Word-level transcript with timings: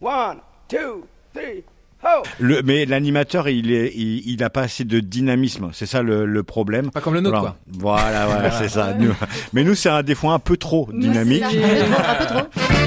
One, 0.00 0.38
two, 0.68 1.06
three, 1.34 1.64
ho! 2.02 2.22
Le, 2.38 2.62
mais 2.62 2.84
l'animateur, 2.84 3.48
il 3.48 3.70
est, 3.72 3.92
il, 3.94 4.28
il 4.30 4.42
a 4.44 4.50
pas 4.50 4.62
assez 4.62 4.84
de 4.84 5.00
dynamisme. 5.00 5.70
C'est 5.72 5.86
ça 5.86 6.02
le, 6.02 6.26
le 6.26 6.42
problème. 6.42 6.90
Pas 6.90 7.00
comme 7.00 7.14
le 7.14 7.20
nôtre, 7.20 7.56
Voilà, 7.66 8.26
voilà, 8.26 8.26
voilà, 8.26 8.50
c'est 8.50 8.68
ça. 8.68 8.92
Nous- 8.98 9.14
mais 9.52 9.64
nous, 9.64 9.74
c'est 9.74 9.88
un 9.88 10.02
des 10.02 10.14
fois 10.14 10.34
un 10.34 10.38
peu 10.38 10.56
trop 10.56 10.88
dynamique. 10.92 11.42
Un 11.42 11.50
peu 11.50 11.56
trop, 11.56 11.94
un 11.94 12.14
peu 12.14 12.26
trop. 12.26 12.85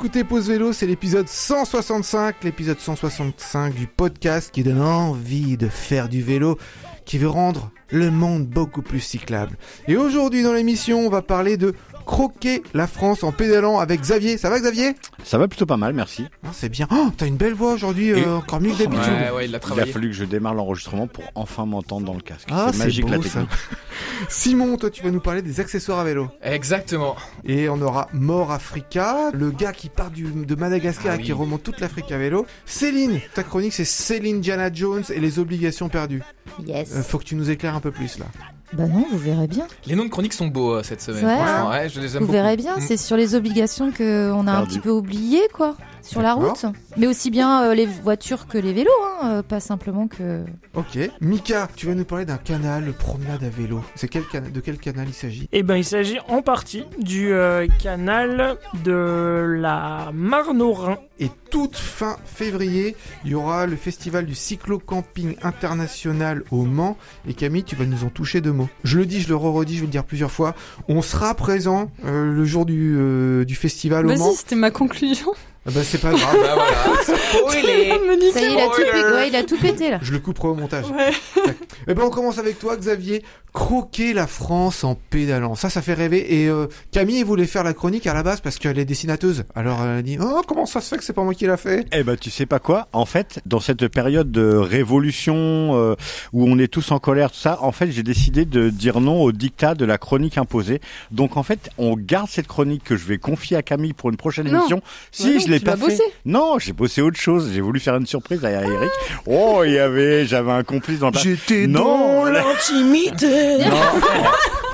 Écoutez 0.00 0.24
Pause 0.24 0.48
Vélo, 0.48 0.72
c'est 0.72 0.86
l'épisode 0.86 1.28
165, 1.28 2.42
l'épisode 2.44 2.80
165 2.80 3.74
du 3.74 3.86
podcast 3.86 4.50
qui 4.50 4.62
donne 4.62 4.80
envie 4.80 5.58
de 5.58 5.68
faire 5.68 6.08
du 6.08 6.22
vélo, 6.22 6.56
qui 7.04 7.18
veut 7.18 7.28
rendre 7.28 7.70
le 7.90 8.10
monde 8.10 8.46
beaucoup 8.46 8.80
plus 8.80 9.00
cyclable. 9.00 9.58
Et 9.88 9.98
aujourd'hui 9.98 10.42
dans 10.42 10.54
l'émission, 10.54 11.00
on 11.00 11.10
va 11.10 11.20
parler 11.20 11.58
de 11.58 11.74
croquer 12.10 12.64
la 12.74 12.88
France 12.88 13.22
en 13.22 13.30
pédalant 13.30 13.78
avec 13.78 14.00
Xavier. 14.00 14.36
Ça 14.36 14.50
va 14.50 14.58
Xavier? 14.58 14.96
Ça 15.22 15.38
va 15.38 15.46
plutôt 15.46 15.64
pas 15.64 15.76
mal, 15.76 15.92
merci. 15.92 16.26
Ah, 16.44 16.48
C'est 16.52 16.68
bien. 16.68 16.88
Oh, 16.90 17.10
t'as 17.16 17.28
une 17.28 17.36
belle 17.36 17.54
voix 17.54 17.72
aujourd'hui, 17.72 18.10
euh, 18.10 18.38
encore 18.38 18.60
mieux 18.60 18.72
que 18.72 18.78
d'habitude. 18.78 19.12
Ouais, 19.12 19.30
ouais, 19.30 19.44
il 19.46 19.54
a 19.54 19.60
Il 19.76 19.80
a 19.80 19.86
fallu 19.86 20.08
que 20.08 20.16
je 20.16 20.24
démarre 20.24 20.54
l'enregistrement 20.54 21.06
pour 21.06 21.22
enfin 21.36 21.66
m'entendre 21.66 22.06
dans 22.06 22.14
le 22.14 22.20
casque. 22.20 22.48
Ah, 22.50 22.70
c'est 22.72 22.78
c'est 22.78 22.84
magique 22.84 23.08
la 23.08 23.16
ça. 23.18 23.22
technique. 23.22 23.48
Simon, 24.28 24.76
toi 24.76 24.90
tu 24.90 25.04
vas 25.04 25.12
nous 25.12 25.20
parler 25.20 25.40
des 25.40 25.60
accessoires 25.60 26.00
à 26.00 26.04
vélo. 26.04 26.28
Exactement. 26.42 27.14
Et 27.44 27.68
on 27.68 27.80
aura 27.80 28.08
Mort 28.12 28.50
Africa, 28.50 29.30
le 29.32 29.52
gars 29.52 29.72
qui 29.72 29.88
part 29.88 30.10
du, 30.10 30.24
de 30.24 30.54
Madagascar 30.56 31.12
Ah 31.14 31.20
et 31.20 31.22
qui 31.22 31.32
remonte 31.32 31.62
toute 31.62 31.78
l'Afrique 31.78 32.10
à 32.10 32.18
vélo. 32.18 32.44
Céline, 32.66 33.20
ta 33.34 33.44
chronique 33.44 33.72
c'est 33.72 33.84
Céline 33.84 34.40
Diana 34.40 34.68
Jones 34.72 35.04
et 35.14 35.20
les 35.20 35.38
obligations 35.38 35.88
perdues. 35.88 36.22
Yes. 36.66 36.90
Euh, 36.92 37.02
faut 37.04 37.18
que 37.18 37.24
tu 37.24 37.36
nous 37.36 37.50
éclaires 37.50 37.76
un 37.76 37.80
peu 37.80 37.92
plus 37.92 38.18
là. 38.18 38.26
Bah 38.72 38.86
non, 38.86 39.04
vous 39.10 39.18
verrez 39.18 39.48
bien. 39.48 39.66
Les 39.86 39.96
noms 39.96 40.04
de 40.04 40.10
chroniques 40.10 40.32
sont 40.32 40.46
beaux 40.46 40.74
euh, 40.76 40.82
cette 40.84 41.02
semaine. 41.02 41.24
Ouais, 41.24 41.36
Franchement, 41.36 41.70
ouais, 41.70 41.88
je 41.88 42.00
les 42.00 42.06
aime 42.16 42.20
Vous 42.20 42.26
beaucoup. 42.26 42.32
verrez 42.32 42.56
bien, 42.56 42.76
Mm. 42.76 42.80
c'est 42.80 42.96
sur 42.96 43.16
les 43.16 43.34
obligations 43.34 43.90
qu'on 43.90 44.46
a 44.46 44.52
un 44.52 44.64
petit 44.64 44.78
peu 44.78 44.90
oubliées, 44.90 45.48
quoi, 45.52 45.74
sur 46.02 46.22
la 46.22 46.34
route. 46.34 46.66
Mais 46.96 47.06
aussi 47.06 47.30
bien 47.30 47.64
euh, 47.64 47.74
les 47.74 47.86
voitures 47.86 48.46
que 48.46 48.58
les 48.58 48.72
vélos, 48.72 48.90
hein, 49.04 49.28
euh, 49.28 49.42
pas 49.42 49.60
simplement 49.60 50.06
que... 50.06 50.44
Ok. 50.74 50.98
Mika, 51.20 51.68
tu 51.76 51.86
vas 51.86 51.94
nous 51.94 52.04
parler 52.04 52.24
d'un 52.24 52.36
canal 52.36 52.92
promenade 52.92 53.42
à 53.44 53.48
vélo. 53.48 53.82
C'est 53.94 54.08
quel 54.08 54.24
cana- 54.24 54.50
de 54.50 54.60
quel 54.60 54.78
canal 54.78 55.06
il 55.08 55.14
s'agit? 55.14 55.48
Eh 55.52 55.62
ben, 55.62 55.76
il 55.76 55.84
s'agit 55.84 56.18
en 56.28 56.42
partie 56.42 56.84
du 56.98 57.32
euh, 57.32 57.66
canal 57.82 58.56
de 58.84 59.56
la 59.58 60.10
Marne 60.12 60.62
au 60.62 60.72
Rhin. 60.72 60.98
Et 61.18 61.30
toute 61.50 61.76
fin 61.76 62.16
février, 62.24 62.96
il 63.24 63.32
y 63.32 63.34
aura 63.34 63.66
le 63.66 63.76
festival 63.76 64.24
du 64.24 64.34
cyclo-camping 64.34 65.36
international 65.42 66.44
au 66.50 66.62
Mans. 66.62 66.96
Et 67.28 67.34
Camille, 67.34 67.64
tu 67.64 67.76
vas 67.76 67.84
nous 67.84 68.04
en 68.04 68.08
toucher 68.08 68.40
deux 68.40 68.52
mots. 68.52 68.68
Je 68.84 68.98
le 68.98 69.04
dis, 69.04 69.20
je 69.20 69.28
le 69.28 69.36
re-redis, 69.36 69.74
je 69.74 69.80
vais 69.80 69.86
le 69.86 69.92
dire 69.92 70.04
plusieurs 70.04 70.30
fois. 70.30 70.54
On 70.88 71.02
sera 71.02 71.34
présent 71.34 71.90
euh, 72.04 72.32
le 72.32 72.44
jour 72.44 72.64
du, 72.64 72.96
euh, 72.98 73.44
du 73.44 73.54
festival 73.54 74.06
au 74.06 74.08
Mans. 74.16 74.28
Vas-y, 74.28 74.36
c'était 74.36 74.56
ma 74.56 74.70
conclusion. 74.70 75.32
Ah 75.66 75.70
bah, 75.74 75.80
c'est 75.84 75.98
pas 76.00 76.10
grave. 76.12 76.36
Bah 76.40 76.54
voilà, 76.54 77.02
spoilé. 77.02 77.92
Ça 78.32 78.40
y 78.40 78.44
est, 78.44 78.52
il 78.52 78.58
a, 78.58 78.66
tout 78.68 78.76
pété, 78.82 79.12
ouais, 79.12 79.28
il 79.28 79.36
a 79.36 79.42
tout 79.44 79.58
pété, 79.58 79.90
là. 79.90 79.98
Je 80.02 80.12
le 80.12 80.18
couperai 80.18 80.48
au 80.48 80.54
montage. 80.54 80.86
Ouais. 80.90 81.10
Eh 81.88 81.94
ben 81.94 82.02
on 82.04 82.10
commence 82.10 82.38
avec 82.38 82.58
toi 82.58 82.76
Xavier. 82.76 83.22
Croquer 83.52 84.12
la 84.12 84.28
France 84.28 84.84
en 84.84 84.94
pédalant. 84.94 85.56
Ça, 85.56 85.70
ça 85.70 85.82
fait 85.82 85.94
rêver. 85.94 86.42
Et 86.42 86.48
euh, 86.48 86.66
Camille 86.92 87.24
voulait 87.24 87.46
faire 87.46 87.64
la 87.64 87.72
chronique 87.72 88.06
à 88.06 88.14
la 88.14 88.22
base 88.22 88.40
parce 88.40 88.58
qu'elle 88.58 88.78
est 88.78 88.84
dessinateuse. 88.84 89.44
Alors 89.56 89.80
elle 89.82 89.98
a 89.98 90.02
dit 90.02 90.18
Oh, 90.20 90.42
comment 90.46 90.66
ça 90.66 90.80
se 90.80 90.88
fait 90.90 90.98
que 90.98 91.02
c'est 91.04 91.14
pas 91.14 91.24
moi 91.24 91.34
qui 91.34 91.46
l'a 91.46 91.56
fait? 91.56 91.86
Eh 91.92 92.04
ben, 92.04 92.16
tu 92.16 92.30
sais 92.30 92.46
pas 92.46 92.58
quoi? 92.60 92.86
En 92.92 93.06
fait, 93.06 93.40
dans 93.46 93.58
cette 93.58 93.88
période 93.88 94.30
de 94.30 94.54
révolution 94.54 95.34
euh, 95.74 95.96
où 96.32 96.44
on 96.46 96.58
est 96.58 96.68
tous 96.68 96.92
en 96.92 96.98
colère, 97.00 97.32
tout 97.32 97.38
ça, 97.38 97.58
en 97.62 97.72
fait, 97.72 97.90
j'ai 97.90 98.02
décidé 98.04 98.44
de 98.44 98.70
dire 98.70 99.00
non 99.00 99.20
au 99.22 99.32
dictat 99.32 99.74
de 99.74 99.84
la 99.84 99.98
chronique 99.98 100.38
imposée. 100.38 100.80
Donc, 101.10 101.36
en 101.36 101.42
fait, 101.42 101.70
on 101.78 101.96
garde 101.96 102.28
cette 102.28 102.46
chronique 102.46 102.84
que 102.84 102.96
je 102.96 103.06
vais 103.06 103.18
confier 103.18 103.56
à 103.56 103.62
Camille 103.62 103.94
pour 103.94 104.10
une 104.10 104.16
prochaine 104.16 104.46
Non. 104.48 104.58
émission. 104.60 104.80
Si, 105.10 105.40
je 105.58 105.64
l'ai 105.64 105.64
pas 105.64 105.76
fait. 105.76 105.84
bossé. 105.86 106.02
Non, 106.24 106.58
j'ai 106.58 106.72
bossé 106.72 107.02
autre 107.02 107.18
chose. 107.20 107.50
J'ai 107.52 107.60
voulu 107.60 107.80
faire 107.80 107.96
une 107.96 108.06
surprise 108.06 108.44
à 108.44 108.50
Eric. 108.50 108.90
Oh, 109.26 109.62
il 109.64 109.72
y 109.72 109.78
avait, 109.78 110.26
j'avais 110.26 110.52
un 110.52 110.62
complice 110.62 110.98
dans 111.00 111.10
le. 111.10 111.18
J'étais 111.18 111.66
Non, 111.66 112.24
là- 112.24 112.42
l'intimité 112.42 113.58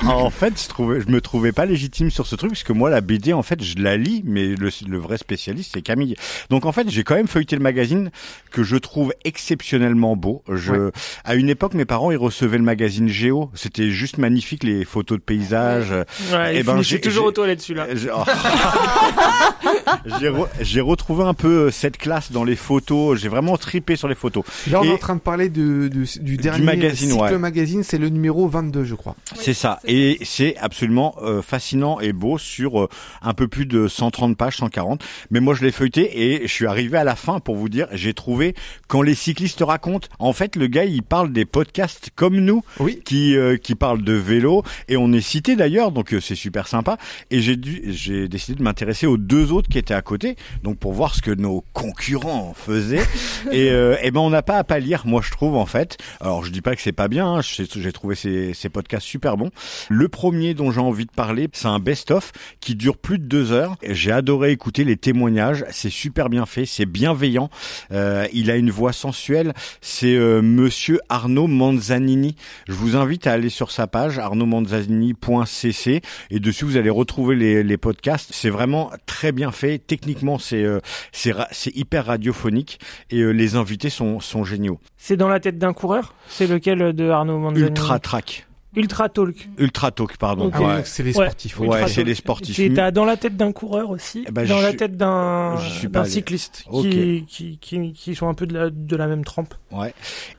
Non. 0.05 0.11
en 0.11 0.31
fait, 0.31 0.61
je 0.63 0.69
trouvais, 0.69 1.01
je 1.01 1.09
me 1.11 1.21
trouvais 1.21 1.53
pas 1.53 1.65
légitime 1.67 2.11
sur 2.11 2.27
ce 2.27 2.37
truc 2.37 2.51
parce 2.51 2.63
que 2.63 2.73
moi, 2.73 2.91
la 2.91 3.01
BD, 3.01 3.33
en 3.33 3.43
fait, 3.43 3.63
je 3.63 3.77
la 3.79 3.97
lis, 3.97 4.23
mais 4.25 4.49
le, 4.49 4.71
le 4.89 4.99
vrai 4.99 5.17
spécialiste, 5.19 5.71
c'est 5.75 5.83
Camille. 5.83 6.17
Donc, 6.51 6.67
en 6.67 6.73
fait, 6.73 6.89
j'ai 6.91 7.03
quand 7.05 7.15
même 7.15 7.29
feuilleté 7.29 7.57
le 7.57 7.63
magazine 7.63 8.11
que 8.51 8.63
je 8.63 8.77
trouve 8.77 9.13
exceptionnellement 9.25 10.17
beau. 10.17 10.43
Je, 10.53 10.73
Ouais. 10.77 10.91
à 11.25 11.35
une 11.37 11.49
époque, 11.49 11.75
mes 11.75 11.85
parents, 11.87 12.11
ils 12.11 12.17
recevaient 12.19 12.59
le 12.59 12.65
magazine 12.65 13.09
Géo. 13.09 13.51
C'était 13.55 13.91
juste 13.91 14.19
magnifique, 14.19 14.63
les 14.65 14.85
photos 14.85 15.19
de 15.19 15.23
paysages. 15.23 15.91
Ouais, 15.91 16.53
Eh 16.55 16.59
il 16.59 16.65
ben, 16.65 16.83
j'ai- 16.83 17.01
toujours 17.01 17.27
aux 17.27 17.33
toilettes, 17.33 17.63
celui-là. 17.63 17.87
J'ai 17.95 18.11
oh. 18.15 18.23
J'ai 20.21 20.29
re- 20.29 20.49
j'ai 20.67 20.81
retrouvé 20.81 21.25
un 21.25 21.35
peu 21.35 21.71
cette 21.71 21.97
classe 21.97 22.33
dans 22.33 22.45
les 22.45 22.57
photos. 22.57 23.19
J'ai 23.19 23.29
vraiment 23.29 23.57
tripé 23.57 23.97
sur 23.97 24.09
les 24.09 24.15
photos. 24.15 24.45
Là, 24.71 24.81
on 24.81 24.85
est 24.85 24.91
en 24.93 24.99
train 24.99 25.15
de 25.15 25.21
parler 25.21 25.49
de, 25.49 25.89
de- 25.89 26.21
du 26.23 26.37
dernier 26.37 26.65
magazine, 26.65 27.11
cycle 27.11 27.23
ouais. 27.23 27.39
magazine. 27.39 27.83
C'est 27.83 27.99
le 27.99 28.09
numéro 28.09 28.49
22, 28.49 28.85
je 28.85 28.95
crois. 28.95 29.17
C'est 29.35 29.55
ça. 29.55 29.79
Et 29.87 30.19
c'est 30.25 30.57
absolument 30.59 31.15
euh, 31.23 31.43
fascinant 31.43 32.01
et 32.01 32.13
beau 32.13 32.39
sur 32.39 32.81
euh, 32.83 32.89
un 33.23 33.33
peu 33.35 33.49
plus 33.49 33.67
de 33.67 33.89
130 33.89 34.37
pages, 34.37 34.57
140. 34.59 35.03
Mais 35.31 35.41
moi, 35.41 35.55
je 35.55 35.65
l'ai 35.65 35.73
feuilleté 35.73 36.35
et 36.35 36.47
je 36.47 36.53
suis 36.53 36.67
arrivé 36.67 36.99
à 36.99 37.05
la 37.05 37.17
fin 37.17 37.39
pour 37.41 37.57
vous 37.57 37.69
dire, 37.69 37.87
j'ai 37.93 38.13
trouvé 38.15 38.55
quand 38.89 39.03
les 39.03 39.15
cyclistes 39.15 39.63
racontent. 39.67 40.09
En 40.19 40.33
fait, 40.33 40.57
le 40.57 40.67
gars, 40.67 40.85
il 40.85 41.03
parle 41.03 41.33
des 41.33 41.45
podcasts 41.45 42.11
comme 42.15 42.37
nous, 42.37 42.63
Oui. 42.81 43.01
qui 43.05 43.37
euh, 43.37 43.57
qui 43.57 43.75
parlent 43.75 44.03
de 44.03 44.13
vélo 44.15 44.63
et 44.89 44.97
on 44.97 45.13
est 45.13 45.21
cité 45.21 45.55
d'ailleurs, 45.57 45.93
donc 45.93 46.13
euh, 46.13 46.21
c'est 46.21 46.35
super 46.35 46.67
sympa. 46.69 46.99
Et 47.31 47.41
j'ai 47.41 47.57
dû, 47.57 47.83
j'ai 47.87 48.29
décidé 48.29 48.59
de 48.59 48.63
m'intéresser 48.63 49.07
aux 49.07 49.17
deux 49.17 49.53
autres 49.53 49.69
qui 49.69 49.79
étaient 49.79 49.95
à 49.95 50.03
côté, 50.03 50.37
donc 50.63 50.79
pour 50.79 50.93
voir 50.93 51.15
ce 51.15 51.23
que 51.23 51.31
nos 51.31 51.65
concurrents 51.73 52.55
faisaient. 52.55 53.05
et 53.53 53.71
euh, 53.71 53.97
eh 54.03 54.11
ben, 54.11 54.21
on 54.21 54.31
n'a 54.31 54.43
pas 54.43 54.57
à 54.57 54.65
pâlir, 54.65 55.07
moi 55.07 55.21
je 55.23 55.31
trouve 55.31 55.57
en 55.57 55.67
fait. 55.67 55.99
Alors 56.21 56.45
je 56.45 56.51
dis 56.51 56.61
pas 56.61 56.75
que 56.75 56.83
c'est 56.83 56.93
pas 56.93 57.09
bien, 57.09 57.27
hein, 57.27 57.41
j'ai 57.43 57.93
trouvé 57.93 58.15
ces, 58.15 58.69
podcasts 58.69 59.07
super 59.07 59.37
bons. 59.37 59.51
Le 59.89 60.09
premier 60.09 60.55
dont 60.55 60.71
j'ai 60.71 60.81
envie 60.81 61.07
de 61.07 61.11
parler, 61.11 61.49
c'est 61.53 61.69
un 61.69 61.79
best-of 61.79 62.33
qui 62.61 62.75
dure 62.75 62.97
plus 62.97 63.19
de 63.19 63.25
deux 63.25 63.53
heures. 63.53 63.77
J'ai 63.89 64.13
adoré 64.13 64.51
écouter 64.51 64.85
les 64.85 64.97
témoignages, 64.97 65.65
c'est 65.71 65.91
super 65.91 66.29
bien 66.29 66.47
fait, 66.47 66.67
c'est 66.67 66.87
bienveillant. 66.87 67.49
Euh, 67.93 68.27
il 68.33 68.51
a 68.51 68.57
une 68.57 68.71
voix 68.71 68.93
sensuelle. 68.93 69.55
C'est 69.81 70.17
euh, 70.17 70.43
Monsieur 70.43 71.01
Arnaud 71.09 71.47
Manzanini. 71.47 72.37
Je 72.69 72.75
vous 72.75 72.97
invite 72.97 73.27
à 73.27 73.33
aller 73.33 73.51
sur 73.51 73.71
sa 73.71 73.87
page 73.87 74.19
arnaudmanzanini.cc 74.19 76.03
et 76.31 76.41
dessus 76.41 76.65
vous 76.65 76.77
allez 76.77 76.91
retrouver 76.91 77.37
les 77.63 77.77
podcasts. 77.77 78.31
C'est 78.33 78.51
vraiment 78.51 78.91
très 79.07 79.33
bien 79.33 79.53
fait. 79.53 79.79
Techniquement, 79.79 80.39
c'est 80.47 80.63
euh, 80.63 80.81
c'est 81.13 81.77
hyper 81.77 82.07
radiophonique 82.07 82.79
et 83.11 83.21
euh, 83.21 83.31
les 83.31 83.57
invités 83.57 83.91
sont 83.91 84.21
sont 84.21 84.45
géniaux. 84.45 84.79
C'est 84.97 85.17
dans 85.17 85.29
la 85.29 85.41
tête 85.41 85.59
d'un 85.59 85.73
coureur? 85.73 86.15
C'est 86.29 86.47
lequel 86.47 86.93
de 86.93 87.09
Arnaud 87.11 87.39
Manzanini 87.39 87.69
Ultra 87.69 87.99
track, 87.99 88.47
Ultra 88.77 89.09
Talk. 89.09 89.49
ultra 89.59 89.91
talk, 89.91 90.17
pardon. 90.19 90.51
Ah 90.55 90.61
ouais, 90.61 90.67
Ouais. 90.67 90.83
c'est 90.85 91.03
les 91.03 91.17
Ouais. 91.17 91.25
sportifs. 91.27 91.59
Ouais, 91.59 91.67
Ultra 91.67 91.89
c'est 91.89 92.05
les 92.05 92.15
sportifs. 92.15 92.75
T'as 92.75 92.91
dans 92.91 93.05
la 93.07 93.17
tête 93.17 93.37
d'un 93.37 93.53
coureur 93.53 93.91
aussi, 93.91 94.25
Eh 94.29 94.31
ben, 94.31 94.47
dans 94.47 94.61
la 94.61 94.73
tête 94.75 94.97
d'un 94.97 95.57
cycliste 96.05 96.65
qui, 96.83 97.25
qui, 97.29 97.59
qui, 97.59 97.93
qui 97.93 98.15
sont 98.15 98.29
un 98.29 98.35
peu 98.35 98.47
de 98.47 98.55
la, 98.55 98.71
de 98.71 98.97
la 98.97 99.07
même 99.07 99.25
trempe. 99.25 99.55
Ouais. 99.73 99.95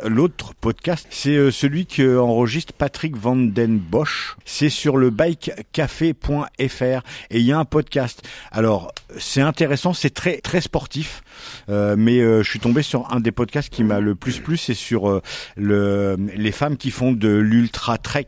L'autre 0.05 0.53
podcast, 0.59 1.07
c'est 1.09 1.35
euh, 1.35 1.51
celui 1.51 1.85
que 1.87 2.17
enregistre 2.19 2.73
Patrick 2.73 3.15
Van 3.17 3.35
Den 3.35 3.77
Bosch. 3.79 4.35
C'est 4.45 4.69
sur 4.69 4.97
le 4.97 5.09
bikecafé.fr 5.09 7.01
et 7.31 7.39
il 7.39 7.41
y 7.45 7.51
a 7.51 7.57
un 7.59 7.65
podcast. 7.65 8.21
Alors, 8.51 8.91
c'est 9.17 9.41
intéressant, 9.41 9.93
c'est 9.93 10.09
très 10.13 10.37
très 10.37 10.61
sportif, 10.61 11.21
euh, 11.69 11.95
mais 11.97 12.19
euh, 12.19 12.43
je 12.43 12.49
suis 12.49 12.59
tombé 12.59 12.81
sur 12.81 13.11
un 13.11 13.19
des 13.19 13.31
podcasts 13.31 13.69
qui 13.69 13.83
m'a 13.83 13.99
le 13.99 14.15
plus 14.15 14.39
plu, 14.39 14.57
c'est 14.57 14.73
sur 14.73 15.09
euh, 15.09 15.21
le 15.55 16.15
les 16.35 16.51
femmes 16.51 16.77
qui 16.77 16.91
font 16.91 17.11
de 17.11 17.29
l'ultra 17.29 17.97
trek. 17.97 18.26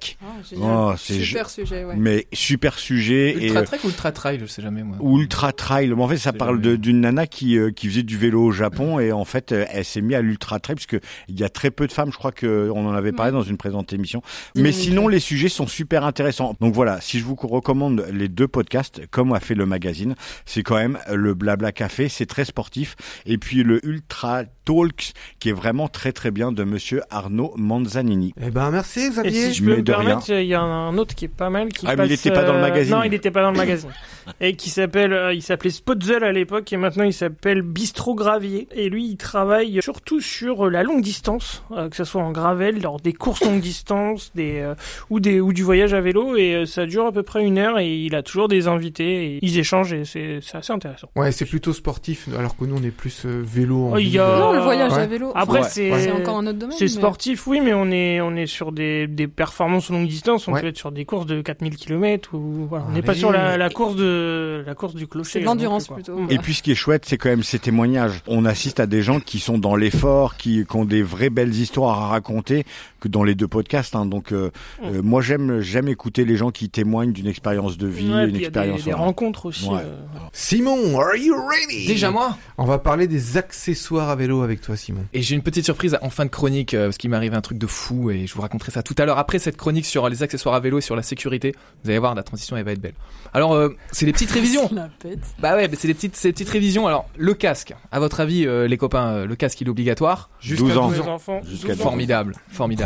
Oh, 0.62 0.94
c'est 0.98 1.22
Super 1.22 1.50
sujet, 1.50 1.84
ouais. 1.84 1.96
Mais 1.98 2.28
super 2.34 2.78
sujet 2.80 3.31
et 3.38 3.48
Ultra 3.48 3.60
euh, 3.62 3.66
trek 3.66 3.80
ou 3.84 3.88
ultra 3.88 4.12
trail, 4.12 4.40
je 4.40 4.46
sais 4.46 4.62
jamais 4.62 4.84
moi. 4.84 4.98
ultra 5.01 5.51
trail. 5.51 5.90
Mais 5.90 6.04
en 6.04 6.07
fait, 6.07 6.18
ça 6.18 6.34
parle 6.34 6.60
d'une 6.62 7.01
nana 7.01 7.28
qui 7.28 7.57
euh, 7.57 7.72
qui 7.72 7.88
faisait 7.88 8.04
du 8.04 8.18
vélo 8.18 8.44
au 8.46 8.51
Japon 8.51 9.00
et 9.00 9.12
en 9.12 9.25
fait, 9.25 9.51
euh, 9.51 9.66
elle 9.69 9.86
s'est 9.86 10.01
mise 10.01 10.16
à 10.16 10.22
l'ultra 10.22 10.60
trail 10.60 10.75
parce 10.75 10.86
que 10.86 11.00
il 11.28 11.40
y 11.40 11.44
a 11.44 11.50
très 11.50 11.72
peu 11.72 11.88
de 11.88 11.92
femmes. 11.92 12.12
Je 12.12 12.18
crois 12.18 12.31
que 12.31 12.69
on 12.74 12.88
en 12.88 12.94
avait 12.94 13.12
parlé 13.12 13.31
dans 13.31 13.44
une 13.44 13.57
présente 13.57 13.94
émission. 13.94 14.22
Mais 14.56 14.72
sinon, 14.72 15.07
les 15.07 15.19
sujets 15.19 15.50
sont 15.50 15.68
super 15.68 16.06
intéressants. 16.06 16.56
Donc 16.60 16.74
voilà, 16.74 17.01
si 17.01 17.19
je 17.19 17.25
vous 17.25 17.36
recommande 17.36 18.06
les 18.12 18.28
deux 18.28 18.48
podcasts, 18.48 19.06
comme 19.07 19.34
a 19.34 19.40
fait 19.40 19.56
le 19.56 19.66
magazine, 19.66 20.16
c'est 20.46 20.63
quand 20.63 20.75
même 20.75 20.98
le 21.13 21.34
Blabla 21.34 21.72
Café. 21.72 22.10
C'est 22.10 22.25
très 22.25 22.46
sportif 22.46 22.96
et 23.25 23.38
puis 23.38 23.63
le 23.63 23.86
Ultra 23.86 24.44
Talks, 24.74 25.13
qui 25.39 25.50
est 25.50 25.54
vraiment 25.54 25.88
très 25.88 26.12
très 26.12 26.30
bien 26.30 26.51
de 26.51 26.63
Monsieur 26.63 27.01
Arnaud 27.10 27.54
Manzanini. 27.57 28.33
Eh 28.39 28.51
ben, 28.51 28.69
merci 28.69 29.00
Et 29.00 29.10
Xavier. 29.10 29.31
si 29.31 29.54
je 29.56 29.63
mais 29.63 29.71
peux 29.71 29.77
me 29.77 29.81
de 29.83 29.92
rien. 29.94 30.06
permettre, 30.10 30.30
il 30.31 30.45
y 30.48 30.54
a 30.54 30.62
un 30.62 30.95
autre 31.00 31.16
qui 31.16 31.25
est 31.25 31.27
pas 31.27 31.50
mal. 31.50 31.69
Qui 31.69 31.88
Ah, 31.88 31.95
mais 31.95 32.06
il 32.06 32.10
passe, 32.10 32.19
était 32.25 32.31
pas 32.31 32.44
dans 32.44 32.54
le 32.54 32.60
euh, 32.60 32.62
magazine. 32.62 32.95
Non, 32.95 33.01
il 33.04 33.13
était 33.16 33.31
pas 33.31 33.42
dans 33.42 33.51
le 33.51 33.57
magazine. 33.57 33.89
et 34.42 34.56
qui 34.56 34.69
s'appelle, 34.69 35.12
euh, 35.13 35.33
il 35.33 35.42
s'appelait 35.42 35.71
Spotzel 35.71 36.24
à 36.24 36.31
l'époque 36.31 36.71
et 36.71 36.77
maintenant 36.77 37.04
il 37.04 37.13
s'appelle 37.13 37.63
Bistro 37.63 38.13
Gravier. 38.13 38.68
Et 38.75 38.89
lui, 38.89 39.06
il 39.07 39.18
travaille 39.18 39.81
surtout 39.81 40.21
sur 40.21 40.68
euh, 40.68 40.69
la 40.69 40.83
longue 40.83 41.01
distance, 41.01 41.63
euh, 41.72 41.89
que 41.89 41.95
ce 41.95 42.04
soit 42.04 42.22
en 42.22 42.31
gravel, 42.31 42.80
lors 42.81 43.00
des 43.00 43.13
courses 43.13 43.44
longue 43.44 43.62
distance, 43.62 44.31
des 44.36 44.60
euh, 44.60 44.75
ou 45.10 45.19
des 45.19 45.39
ou 45.39 45.51
du 45.51 45.63
voyage 45.63 45.95
à 45.95 46.01
vélo. 46.01 46.36
Et 46.38 46.54
euh, 46.54 46.65
ça 46.68 46.86
dure 46.86 47.07
à 47.07 47.12
peu 47.12 47.24
près 47.24 47.44
une 47.44 47.57
heure 47.57 47.80
et 47.80 47.95
il 47.95 48.13
a 48.13 48.22
toujours 48.22 48.48
des 48.48 48.68
invités 48.68 49.25
et 49.36 49.39
ils 49.42 49.57
échangent 49.57 49.94
et 49.94 50.06
c'est 50.06 50.39
assez 50.54 50.72
intéressant. 50.74 51.10
Ouais, 51.15 51.31
c'est 51.31 51.45
plutôt 51.45 51.74
sportif, 51.74 52.27
alors 52.38 52.56
que 52.56 52.65
nous, 52.65 52.75
on 52.77 52.83
est 52.83 52.92
plus 52.92 53.25
euh, 53.25 53.42
vélo. 53.44 53.88
en 53.88 53.94
Oh, 53.94 53.98
il 53.98 54.07
y 54.07 54.10
ville. 54.12 54.19
a- 54.19 54.39
Non, 54.39 54.58
le 54.59 54.63
voyage 54.63 54.94
Ouais. 54.94 55.00
à 55.01 55.07
vélo. 55.07 55.31
Après, 55.35 55.59
Ouais. 55.61 55.67
c'est 55.69 56.11
encore 56.11 56.38
un 56.38 56.47
autre 56.47 56.59
domaine. 56.59 56.75
C'est 56.77 56.85
mais- 56.85 56.89
sportif, 56.89 57.47
oui, 57.47 57.59
mais 57.63 57.73
on 57.73 57.89
est, 57.91 58.21
on 58.21 58.35
est 58.35 58.45
sur 58.45 58.71
des, 58.71 59.07
des 59.07 59.27
performances 59.27 59.89
longue 59.89 60.07
distance. 60.07 60.47
On 60.47 60.53
Ouais. 60.53 60.61
peut 60.61 60.67
être 60.67 60.77
sur 60.77 60.91
des 60.91 61.06
courses 61.06 61.25
de 61.25 61.41
4000 61.41 61.75
km 61.75 62.35
ou 62.35 62.67
voilà. 62.69 62.85
on 62.89 62.91
n'est 62.94 63.01
pas 63.01 63.13
sur 63.15 63.31
la, 63.31 63.57
la 63.57 63.69
course 63.69 63.95
de 63.95 64.63
la 64.65 64.75
course 64.75 64.94
du 64.95 65.07
clocher. 65.07 65.31
C'est 65.33 65.39
de 65.41 65.45
l'endurance 65.45 65.88
plutôt. 65.88 66.19
Et 66.29 66.38
puis 66.38 66.53
ce 66.53 66.61
qui 66.63 66.71
est 66.71 66.75
chouette, 66.75 67.06
c'est 67.06 67.17
quand 67.17 67.29
même 67.29 67.44
ces 67.44 67.59
témoignages. 67.59 68.21
On 68.27 68.45
assiste 68.45 68.79
à 68.79 68.85
des 68.85 69.01
gens 69.01 69.19
qui 69.19 69.39
sont 69.39 69.57
dans 69.57 69.75
l'effort, 69.75 70.38
qui, 70.38 70.65
qui 70.65 70.75
ont 70.75 70.85
des 70.85 71.01
vraies 71.03 71.29
belles 71.29 71.55
histoires 71.55 72.03
à 72.03 72.07
raconter, 72.07 72.65
que 73.00 73.07
dans 73.07 73.24
les 73.24 73.36
deux 73.36 73.48
podcasts. 73.48 73.96
hein. 73.96 74.06
Donc 74.06 74.31
euh, 74.31 74.51
euh, 74.84 75.01
moi 75.01 75.22
j'aime 75.22 75.62
j'aime 75.62 75.88
écouter 75.88 76.25
les 76.25 76.36
gens 76.38 76.51
qui 76.51 76.69
témoignent 76.69 77.12
d'une 77.13 77.28
expérience 77.28 77.78
de 77.78 77.88
vie, 77.88 78.12
Ouais, 78.13 78.25
une 78.25 78.31
puis 78.31 78.38
il 78.38 78.42
y 78.44 78.46
a 78.46 78.50
des, 78.50 78.60
expérience. 78.60 78.84
des 78.84 78.94
rencontres 78.94 79.46
aussi. 79.48 79.68
Ouais. 79.68 79.81
euh. 79.84 79.96
Simon, 80.34 81.00
are 81.00 81.16
you 81.16 81.36
ready? 81.36 81.88
Déjà 81.88 82.12
moi? 82.12 82.38
On 82.57 82.66
va 82.66 82.78
parler 82.78 83.07
des 83.07 83.38
accessoires 83.38 84.10
à 84.10 84.16
vélo 84.16 84.42
avec 84.42 84.62
toi, 84.62 84.75
Simon. 84.75 85.06
Et 85.13 85.22
j'ai 85.22 85.36
une 85.36 85.42
petite 85.42 85.66
surprise 85.66 85.98
en 86.01 86.10
fin 86.10 86.25
de 86.25 86.30
chronique, 86.30 86.74
euh, 86.74 86.86
parce 86.86 86.98
qu'il 86.98 87.10
m'est 87.10 87.16
arrivé 87.18 87.36
un 87.36 87.42
truc 87.42 87.57
de 87.57 87.68
fou, 87.68 88.12
et 88.12 88.28
je 88.28 88.34
vous 88.34 88.42
raconterai 88.42 88.72
ça 88.72 88.84
tout 88.84 88.96
à 88.98 89.06
l'heure. 89.06 89.18
Après 89.18 89.40
cette 89.40 89.57
chronique 89.57 89.86
sur 89.86 90.07
les 90.10 90.24
accessoires 90.24 90.56
à 90.56 90.60
vélo 90.60 90.78
et 90.78 90.81
sur 90.81 90.96
la 90.96 91.01
sécurité, 91.04 91.54
vous 91.84 91.90
allez 91.90 92.00
voir, 92.00 92.16
la 92.16 92.24
transition, 92.24 92.57
elle 92.57 92.66
va 92.66 92.72
être 92.72 92.81
belle. 92.81 92.94
Alors, 93.34 93.54
euh, 93.54 93.75
c'est 93.92 94.06
des 94.06 94.13
petites 94.13 94.31
révisions. 94.40 94.69
La 94.72 94.90
pète. 95.00 95.19
Bah 95.40 95.56
ouais, 95.56 95.68
mais 95.68 95.75
c'est 95.75 95.88
des 95.88 95.94
petites, 95.94 96.16
c'est 96.16 96.30
des 96.30 96.34
petites 96.34 96.50
révisions. 96.50 96.88
Alors, 96.88 97.07
le 97.18 97.34
casque, 97.34 97.74
à 97.92 98.00
votre 98.00 98.19
avis, 98.19 98.46
euh, 98.46 98.68
les 98.68 98.78
copains, 98.78 99.07
euh, 99.07 99.25
le 99.25 99.36
casque, 99.36 99.62
il 99.62 99.68
est 99.68 99.69
obligatoire? 99.69 100.30
12 100.48 100.78
ans. 100.78 100.92
Enfants. 101.07 101.42
Jusqu'à 101.48 101.69
12 101.74 101.81
ans. 101.81 101.84
Formidable, 101.84 102.34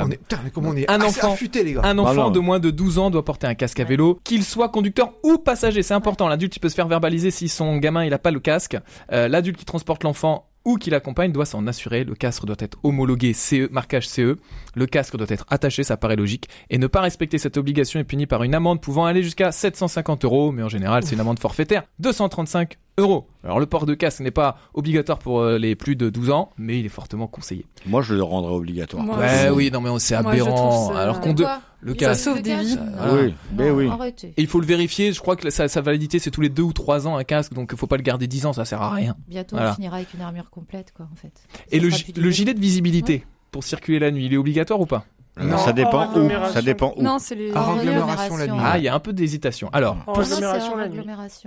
On 0.03 0.09
formidable. 0.09 0.13
est... 0.13 0.17
Putain, 0.29 0.41
mais 0.43 0.49
comment 0.51 0.69
on 0.69 0.75
est 0.75 0.89
Un 0.89 1.01
enfant. 1.01 1.33
affûtés, 1.33 1.63
les 1.63 1.73
gars. 1.73 1.81
Un 1.83 1.95
Bah 1.95 2.03
enfant 2.03 2.31
de 2.31 2.39
moins 2.39 2.59
de 2.59 2.69
12 2.71 2.99
ans 2.99 3.09
doit 3.09 3.25
porter 3.25 3.47
un 3.47 3.55
casque 3.55 3.79
à 3.79 3.83
vélo, 3.83 4.19
qu'il 4.23 4.43
soit 4.43 4.69
conducteur 4.69 5.13
ou 5.23 5.37
passager. 5.37 5.83
C'est 5.83 5.93
important. 5.93 6.27
L'adulte, 6.27 6.55
il 6.55 6.59
peut 6.59 6.69
se 6.69 6.75
faire 6.75 6.87
verbaliser 6.87 7.31
si 7.31 7.47
son 7.49 7.77
gamin, 7.77 8.05
il 8.05 8.13
a 8.13 8.19
pas 8.19 8.31
le 8.31 8.39
casque. 8.39 8.77
Euh, 9.11 9.27
L'adulte 9.27 9.57
qui 9.57 9.65
transporte 9.65 10.03
l'enfant 10.03 10.49
ou 10.65 10.77
qui 10.77 10.89
l'accompagne 10.89 11.33
doit 11.33 11.45
s'en 11.45 11.67
assurer. 11.67 12.05
Le 12.05 12.15
casque 12.15 12.45
doit 12.45 12.55
être 12.59 12.77
homologué 12.83 13.33
CE, 13.33 13.67
marquage 13.71 14.07
CE. 14.07 14.37
Le 14.75 14.85
casque 14.85 15.17
doit 15.17 15.27
être 15.29 15.45
attaché, 15.49 15.83
ça 15.83 15.97
paraît 15.97 16.15
logique. 16.15 16.47
Et 16.69 16.77
ne 16.77 16.87
pas 16.87 17.01
respecter 17.01 17.37
cette 17.37 17.57
obligation 17.57 17.99
est 17.99 18.05
puni 18.05 18.27
par 18.27 18.43
une 18.43 18.55
amende 18.55 18.79
pouvant 18.81 19.05
aller 19.05 19.23
jusqu'à 19.23 19.51
750 19.51 20.23
euros. 20.23 20.51
Mais 20.53 20.63
en 20.63 20.69
général, 20.69 21.03
c'est 21.03 21.15
une 21.15 21.19
amende 21.21 21.39
forfaitaire. 21.39 21.83
235 21.99 22.77
euros. 22.97 23.27
Alors, 23.43 23.59
le 23.59 23.65
port 23.65 23.85
de 23.85 23.93
casque 23.93 24.19
n'est 24.21 24.31
pas 24.31 24.57
obligatoire 24.73 25.19
pour 25.19 25.41
euh, 25.41 25.57
les 25.57 25.75
plus 25.75 25.95
de 25.95 26.09
12 26.09 26.29
ans, 26.29 26.51
mais 26.57 26.79
il 26.79 26.85
est 26.85 26.89
fortement 26.89 27.27
conseillé. 27.27 27.65
Moi 27.85 28.01
je 28.01 28.13
le 28.13 28.23
rendrais 28.23 28.53
obligatoire. 28.53 29.03
Moi 29.03 29.17
Ouais, 29.17 29.49
oui, 29.49 29.71
non, 29.71 29.81
mais 29.81 29.89
c'est 29.99 30.15
aberrant. 30.15 30.89
ça- 30.93 30.99
Alors 30.99 31.19
qu'on 31.21 31.33
de... 31.33 31.43
Le 31.81 31.91
Ça 31.91 31.97
casque. 31.97 32.23
sauve 32.23 32.41
des 32.41 32.55
vies. 32.55 32.79
Voilà. 32.95 33.13
Oui, 33.23 33.33
mais 33.57 33.69
oui. 33.69 33.89
Et 34.23 34.33
il 34.37 34.47
faut 34.47 34.61
le 34.61 34.65
vérifier, 34.65 35.11
je 35.11 35.19
crois 35.19 35.35
que 35.35 35.49
sa, 35.49 35.67
sa 35.67 35.81
validité 35.81 36.17
c'est 36.17 36.31
tous 36.31 36.39
les 36.39 36.47
deux 36.47 36.63
ou 36.63 36.71
trois 36.71 37.07
ans 37.07 37.17
un 37.17 37.25
casque, 37.25 37.51
donc 37.53 37.71
il 37.73 37.77
faut 37.77 37.87
pas 37.87 37.97
le 37.97 38.03
garder 38.03 38.25
10 38.25 38.45
ans, 38.45 38.53
ça 38.53 38.63
sert 38.63 38.81
à 38.81 38.89
rien. 38.93 39.17
Bientôt, 39.27 39.57
Voilà. 39.57 39.71
on 39.71 39.75
finira 39.75 39.97
avec 39.97 40.13
une 40.13 40.21
armure 40.21 40.49
complète, 40.49 40.93
quoi, 40.95 41.09
en 41.11 41.15
fait. 41.17 41.33
Et 41.71 41.81
Ça 41.81 41.85
le, 42.15 42.21
le 42.21 42.29
gilet 42.31 42.53
de 42.53 42.59
visibilité 42.61 43.25
pour 43.51 43.65
circuler 43.65 43.99
la 43.99 44.11
nuit, 44.11 44.27
il 44.27 44.33
est 44.33 44.37
obligatoire 44.37 44.79
ou 44.79 44.85
pas 44.85 45.03
Alors, 45.35 45.59
ça 45.59 45.73
dépend 45.73 46.05
où. 46.07 46.11
agglomération. 46.11 46.53
Ça 46.53 46.61
dépend 46.61 46.93
où. 46.95 47.01
Non, 47.03 47.17
c'est 47.19 47.35
les. 47.35 47.51
Agglomération 47.51 48.37
la 48.37 48.47
nuit. 48.47 48.59
Ah, 48.63 48.77
il 48.77 48.85
y 48.85 48.87
a 48.87 48.95
un 48.95 48.99
peu 48.99 49.11
d'hésitation. 49.11 49.69
Alors, 49.73 49.97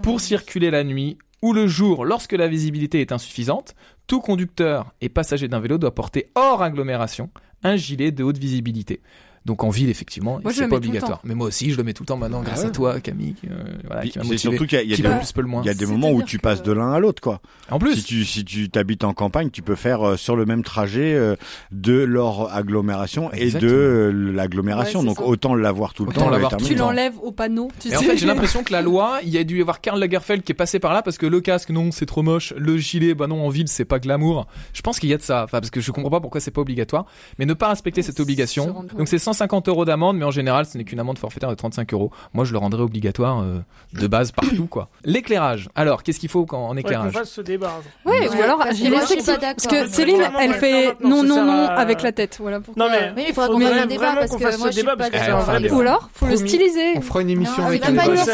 pour 0.03 0.21
circuler 0.21 0.71
la 0.71 0.85
nuit 0.85 1.17
ou 1.43 1.53
le 1.53 1.67
jour 1.67 2.05
lorsque 2.05 2.33
la 2.33 2.49
visibilité 2.49 3.01
est 3.01 3.13
insuffisante, 3.13 3.75
tout 4.07 4.21
conducteur 4.21 4.93
et 5.01 5.09
passager 5.09 5.49
d'un 5.49 5.61
vélo 5.61 5.79
doit 5.79 5.95
porter 5.95 6.31
hors 6.35 6.63
agglomération 6.63 7.31
un 7.63 7.77
gilet 7.77 8.11
de 8.11 8.23
haute 8.23 8.39
visibilité. 8.39 9.01
Donc 9.47 9.63
en 9.65 9.71
ville, 9.71 9.89
effectivement, 9.89 10.41
c'est 10.51 10.69
pas 10.69 10.77
obligatoire. 10.77 11.21
Mais 11.25 11.35
moi 11.35 11.47
aussi, 11.47 11.71
je 11.71 11.77
le 11.79 11.85
mets 11.85 11.93
tout 11.95 12.03
le 12.03 12.09
temps 12.09 12.17
maintenant, 12.19 12.43
grâce 12.43 12.61
ouais. 12.63 12.67
à 12.67 12.71
toi, 12.71 13.01
Camille, 13.01 13.33
qui, 13.35 13.47
euh, 13.47 13.55
voilà, 13.87 14.03
qui 14.03 14.19
m'a 14.19 14.25
C'est 14.25 14.31
motivé. 14.31 14.39
surtout 14.39 14.67
qu'il 14.67 14.77
y 14.77 14.81
a, 14.81 14.83
il 14.83 14.91
y 14.91 14.93
a 14.93 14.97
Qui 14.97 15.03
des, 15.03 15.09
va 15.09 15.17
plus 15.19 15.33
peu 15.33 15.41
le 15.41 15.47
moins. 15.47 15.63
il 15.63 15.67
y 15.67 15.71
a 15.71 15.75
des 15.75 15.87
moments 15.87 16.11
où 16.11 16.23
tu 16.23 16.37
que- 16.37 16.43
passes 16.43 16.63
de 16.65 16.73
l'un 16.73 16.93
à 16.93 16.99
l'autre 16.99 17.23
quoi. 17.23 17.41
En 17.71 17.79
plus, 17.79 17.95
Si 17.97 18.03
tu 18.05 18.25
si 18.25 18.45
tu 18.45 18.69
t'habites 18.69 19.05
en 19.05 19.15
campagne, 19.15 19.51
tu 19.51 19.63
peux 19.63 19.77
faire 19.77 20.07
euh, 20.07 20.17
sur 20.17 20.37
le 20.37 20.45
même 20.47 20.63
trajet 20.65 21.15
euh, 21.15 21.37
de 21.73 21.93
leur 21.95 22.53
agglomération 22.55 23.33
et 23.33 23.45
Exactement. 23.45 23.71
de 23.73 24.33
l'agglomération. 24.35 25.03
Donc 25.05 25.19
ça. 25.19 25.25
autant 25.25 25.55
l'avoir 25.55 25.95
tout 25.95 26.05
le 26.05 26.11
Autant 26.11 26.29
temps. 26.31 26.57
Tu 26.59 26.73
le 26.75 26.79
temps. 26.81 26.87
l'enlèves 26.87 27.15
au 27.23 27.31
panneau. 27.33 27.69
Tu 27.81 27.89
Et 27.89 27.91
sais. 27.93 27.97
en 27.99 28.01
fait, 28.03 28.17
j'ai 28.17 28.27
l'impression 28.27 28.63
que 28.65 28.73
la 28.73 28.83
loi, 28.83 29.21
il 29.23 29.29
y 29.31 29.39
a 29.39 29.45
dû 29.45 29.59
y 29.59 29.61
avoir 29.61 29.81
Karl 29.81 29.99
Lagerfeld 30.01 30.43
qui 30.43 30.53
est 30.53 30.57
passé 30.57 30.79
par 30.81 30.93
là 30.93 31.03
parce 31.03 31.19
que 31.19 31.27
le 31.27 31.41
casque, 31.41 31.71
non, 31.71 31.93
c'est 31.93 32.07
trop 32.07 32.23
moche. 32.23 32.53
Le 32.57 32.77
gilet, 32.79 33.15
bah 33.15 33.27
non, 33.29 33.45
en 33.47 33.49
ville, 33.49 33.69
c'est 33.69 33.85
pas 33.85 33.99
glamour. 34.01 34.47
Je 34.73 34.83
pense 34.83 34.99
qu'il 34.99 35.09
y 35.09 35.15
a 35.15 35.19
de 35.19 35.23
ça. 35.23 35.45
Enfin, 35.45 35.61
parce 35.61 35.71
que 35.71 35.81
je 35.81 35.93
comprends 35.93 36.11
pas 36.11 36.21
pourquoi 36.21 36.41
c'est 36.41 36.51
pas 36.51 36.61
obligatoire. 36.63 37.07
Mais 37.39 37.47
ne 37.47 37.55
pas 37.55 37.69
respecter 37.69 38.03
cette 38.03 38.19
obligation. 38.21 38.85
Donc 38.99 39.09
c'est 39.09 39.19
150 39.37 39.69
euros 39.69 39.85
d'amende, 39.85 40.17
mais 40.17 40.25
en 40.25 40.31
général, 40.31 40.65
ce 40.67 40.79
n'est 40.79 40.85
qu'une 40.85 40.99
amende 41.01 41.19
forfaitaire 41.19 41.51
de 41.51 41.55
35 41.55 41.93
euros. 41.93 42.11
Moi, 42.33 42.45
je 42.45 42.53
le 42.53 42.59
rendrais 42.59 42.83
obligatoire 42.83 43.43
euh, 43.43 43.59
de 43.93 44.07
base 44.07 44.33
partout, 44.33 44.67
quoi. 44.67 44.89
L'éclairage. 45.05 45.69
Alors, 45.75 46.03
qu'est-ce 46.03 46.19
qu'il 46.21 46.29
faut 46.29 46.47
quand, 46.47 46.67
en 46.67 46.77
éclairage 46.77 47.13
fasse 47.13 47.31
ce 47.31 47.41
débat. 47.43 47.73
Ouais, 48.05 48.17
Ouais, 48.21 48.29
ou 48.29 48.43
alors, 48.43 48.59
que 48.61 48.75
sexy. 48.75 49.27
pas 49.27 49.37
d'accord. 49.37 49.55
Parce 49.57 49.67
que 49.67 49.77
Ouais, 49.83 49.89
Céline, 49.89 50.23
elle 50.41 50.51
ouais, 50.53 50.59
fait 50.59 50.97
non, 51.05 51.23
non, 51.23 51.45
non 51.45 51.67
à- 51.67 51.75
avec 51.75 52.03
la 52.03 52.13
tête. 52.13 52.39
Voilà 52.41 52.61
pourquoi. 52.61 52.85
Non 52.85 52.91
mais 52.91 53.13
Mais 53.15 53.27
il 53.29 53.35
faudra 53.35 53.49
qu'on 53.49 53.61
fasse 53.61 53.83
un 53.83 53.87
débat 53.87 54.15
parce 54.17 54.31
que 54.37 54.59
moi, 54.59 54.67
je 54.69 54.73
suis 54.73 54.83
débat 54.83 54.97
pas 54.97 55.11
que 55.11 55.17
Ouais. 55.17 55.71
Ou 55.71 55.81
alors, 55.81 56.09
faut 56.15 56.27
le 56.27 56.37
styliser. 56.37 56.93
On 56.97 57.01
fera 57.01 57.23
une 57.23 57.31
émission 57.31 57.65
avec 57.67 57.85
c'est 57.85 57.95
pas 57.95 58.05
une 58.07 58.17
C'est 58.17 58.27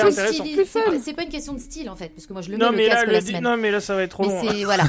question 1.28 1.52
de 1.54 1.58
style. 1.58 1.82
Une 1.84 1.88
en 1.88 1.96
fait, 1.96 2.08
parce 2.14 2.26
que 2.26 2.32
moi 2.32 2.42
je 2.42 2.50
le 2.50 2.56
Non 2.58 2.70
mets 2.70 2.76
mais 2.76 2.82
le 2.84 2.88
là 2.90 2.94
casque 2.96 3.12
la 3.12 3.20
semaine. 3.20 3.42
non 3.42 3.56
mais 3.56 3.70
là 3.70 3.80
ça 3.80 3.94
va 3.94 4.02
être 4.02 4.10
trop 4.10 4.24
long. 4.24 4.40
C'est 4.42 4.64
voilà, 4.64 4.84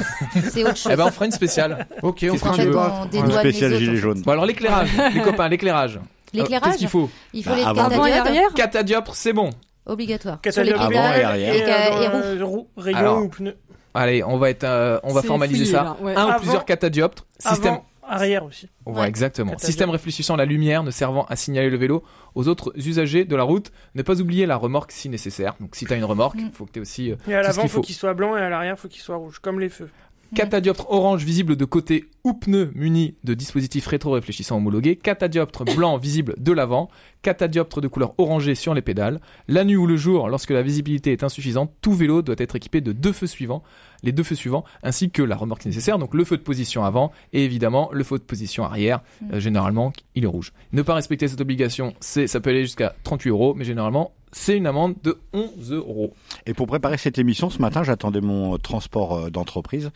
c'est 0.50 0.62
autre 0.64 0.76
chose. 0.76 0.92
Eh 0.92 0.96
ben, 0.96 1.04
on 1.06 1.10
fera 1.10 1.26
une 1.26 1.32
spéciale. 1.32 1.86
Ok, 2.02 2.24
on 2.30 2.36
fera 2.36 2.56
que 2.56 2.60
un 2.60 2.64
débat. 2.64 3.06
Des 3.10 3.18
Ouais. 3.20 3.28
doigts. 3.28 3.40
Spécial 3.40 3.70
les 3.70 3.76
autres, 3.76 3.84
gilet 3.86 3.96
jaune. 3.96 4.22
Bon, 4.22 4.32
alors 4.32 4.46
l'éclairage. 4.46 4.90
les 5.14 5.20
copains, 5.20 5.48
l'éclairage. 5.48 5.98
Alors, 6.34 6.44
L'éclairage, 6.44 6.68
Qu'est-ce 6.72 6.78
qu'il 6.78 6.88
faut 6.88 7.10
il 7.32 7.44
faut 7.44 7.50
Bah, 7.50 7.56
les 7.56 7.62
avant. 7.64 7.82
Avant 7.84 8.06
et 8.06 8.12
arrière. 8.12 8.52
Catadioptre, 8.54 9.14
c'est 9.14 9.32
bon. 9.32 9.50
obligatoire. 9.86 10.40
Catalogue 10.40 10.74
Avant 10.78 10.90
et 10.92 10.96
arrière. 10.98 11.34
et, 11.54 11.58
Et, 11.58 11.64
ca- 11.64 12.02
et 12.02 12.06
euh, 12.08 12.40
euh, 12.40 12.62
rayon 12.76 12.98
Alors, 12.98 13.22
ou 13.22 13.28
pneu. 13.28 13.56
Allez, 13.94 14.24
on 14.24 14.38
va 14.38 14.50
être, 14.50 14.64
euh, 14.64 14.98
on 15.04 15.12
va 15.12 15.22
formaliser 15.22 15.64
fouillé, 15.66 15.76
ça. 15.76 15.82
là, 15.84 15.96
ouais. 16.00 16.14
Un 16.16 16.34
ou 16.36 16.38
plusieurs 16.40 16.64
catadioptres. 16.64 17.26
Système. 17.38 17.74
Avant, 17.74 17.84
arrière 18.02 18.44
aussi. 18.44 18.68
Ouais, 18.86 19.00
Ouais. 19.02 19.08
exactement. 19.08 19.50
Catadioptre. 19.52 19.66
Système 19.66 19.90
réfléchissant 19.90 20.34
la 20.34 20.44
lumière, 20.46 20.82
ne 20.82 20.90
servant 20.90 21.24
à 21.26 21.36
signaler 21.36 21.70
le 21.70 21.76
vélo 21.76 22.02
aux 22.34 22.48
autres 22.48 22.72
usagers 22.76 23.24
de 23.24 23.36
la 23.36 23.44
route. 23.44 23.70
Ne 23.94 24.02
pas 24.02 24.20
oublier 24.20 24.46
la 24.46 24.56
remorque 24.56 24.90
si 24.90 25.08
nécessaire. 25.08 25.54
Donc, 25.60 25.76
si 25.76 25.84
t'as 25.86 25.96
une 25.96 26.04
remorque, 26.04 26.34
il 26.38 26.46
Mm. 26.46 26.52
faut 26.52 26.64
que 26.66 26.72
t'aies 26.72 26.80
aussi 26.80 27.12
euh, 27.12 27.16
Et 27.28 27.34
à 27.36 27.42
l'avant 27.42 27.60
qu'il 27.62 27.70
faut 27.70 27.76
faut. 27.76 27.82
qu'il 27.82 27.94
soit 27.94 28.14
blanc 28.14 28.36
et 28.36 28.40
à 28.40 28.48
l'arrière 28.48 28.76
faut 28.78 28.88
qu'il 28.88 29.00
soit 29.00 29.16
rouge, 29.16 29.38
comme 29.38 29.60
les 29.60 29.68
feux. 29.68 29.88
Catadioptre 30.34 30.90
orange 30.90 31.24
visible 31.24 31.56
de 31.56 31.64
côté 31.64 32.06
ou 32.24 32.34
pneu 32.34 32.72
muni 32.74 33.14
de 33.22 33.34
dispositif 33.34 33.86
rétro-réfléchissant 33.86 34.56
homologué. 34.56 34.96
Catadioptre 34.96 35.64
blanc 35.76 35.96
visible 35.96 36.34
de 36.38 36.52
l'avant. 36.52 36.88
Catadioptre 37.22 37.80
de 37.80 37.88
couleur 37.88 38.14
orangée 38.18 38.54
sur 38.54 38.74
les 38.74 38.82
pédales. 38.82 39.20
La 39.48 39.64
nuit 39.64 39.76
ou 39.76 39.86
le 39.86 39.96
jour, 39.96 40.28
lorsque 40.28 40.50
la 40.50 40.62
visibilité 40.62 41.12
est 41.12 41.22
insuffisante, 41.22 41.72
tout 41.80 41.92
vélo 41.92 42.22
doit 42.22 42.34
être 42.38 42.56
équipé 42.56 42.80
de 42.80 42.92
deux 42.92 43.12
feux 43.12 43.26
suivants. 43.26 43.62
Les 44.02 44.12
deux 44.12 44.22
feux 44.22 44.34
suivants, 44.34 44.64
ainsi 44.82 45.10
que 45.10 45.22
la 45.22 45.36
remorque 45.36 45.64
nécessaire. 45.66 45.98
Donc 45.98 46.14
le 46.14 46.24
feu 46.24 46.36
de 46.36 46.42
position 46.42 46.84
avant 46.84 47.12
et 47.32 47.44
évidemment 47.44 47.88
le 47.92 48.04
feu 48.04 48.18
de 48.18 48.24
position 48.24 48.64
arrière. 48.64 49.02
Euh, 49.32 49.40
généralement, 49.40 49.92
il 50.14 50.24
est 50.24 50.28
rouge. 50.28 50.52
Ne 50.72 50.82
pas 50.82 50.94
respecter 50.94 51.28
cette 51.28 51.40
obligation, 51.40 51.94
c'est, 52.00 52.26
ça 52.26 52.40
peut 52.40 52.50
aller 52.50 52.62
jusqu'à 52.62 52.94
38 53.04 53.30
euros, 53.30 53.54
mais 53.54 53.64
généralement, 53.64 54.12
c'est 54.34 54.56
une 54.56 54.66
amende 54.66 54.96
de 55.02 55.16
11 55.32 55.72
euros. 55.72 56.12
Et 56.44 56.54
pour 56.54 56.66
préparer 56.66 56.98
cette 56.98 57.18
émission, 57.18 57.50
ce 57.50 57.60
matin, 57.62 57.84
j'attendais 57.84 58.20
mon 58.20 58.54
euh, 58.54 58.58
transport 58.58 59.16
euh, 59.16 59.30
d'entreprise. 59.30 59.90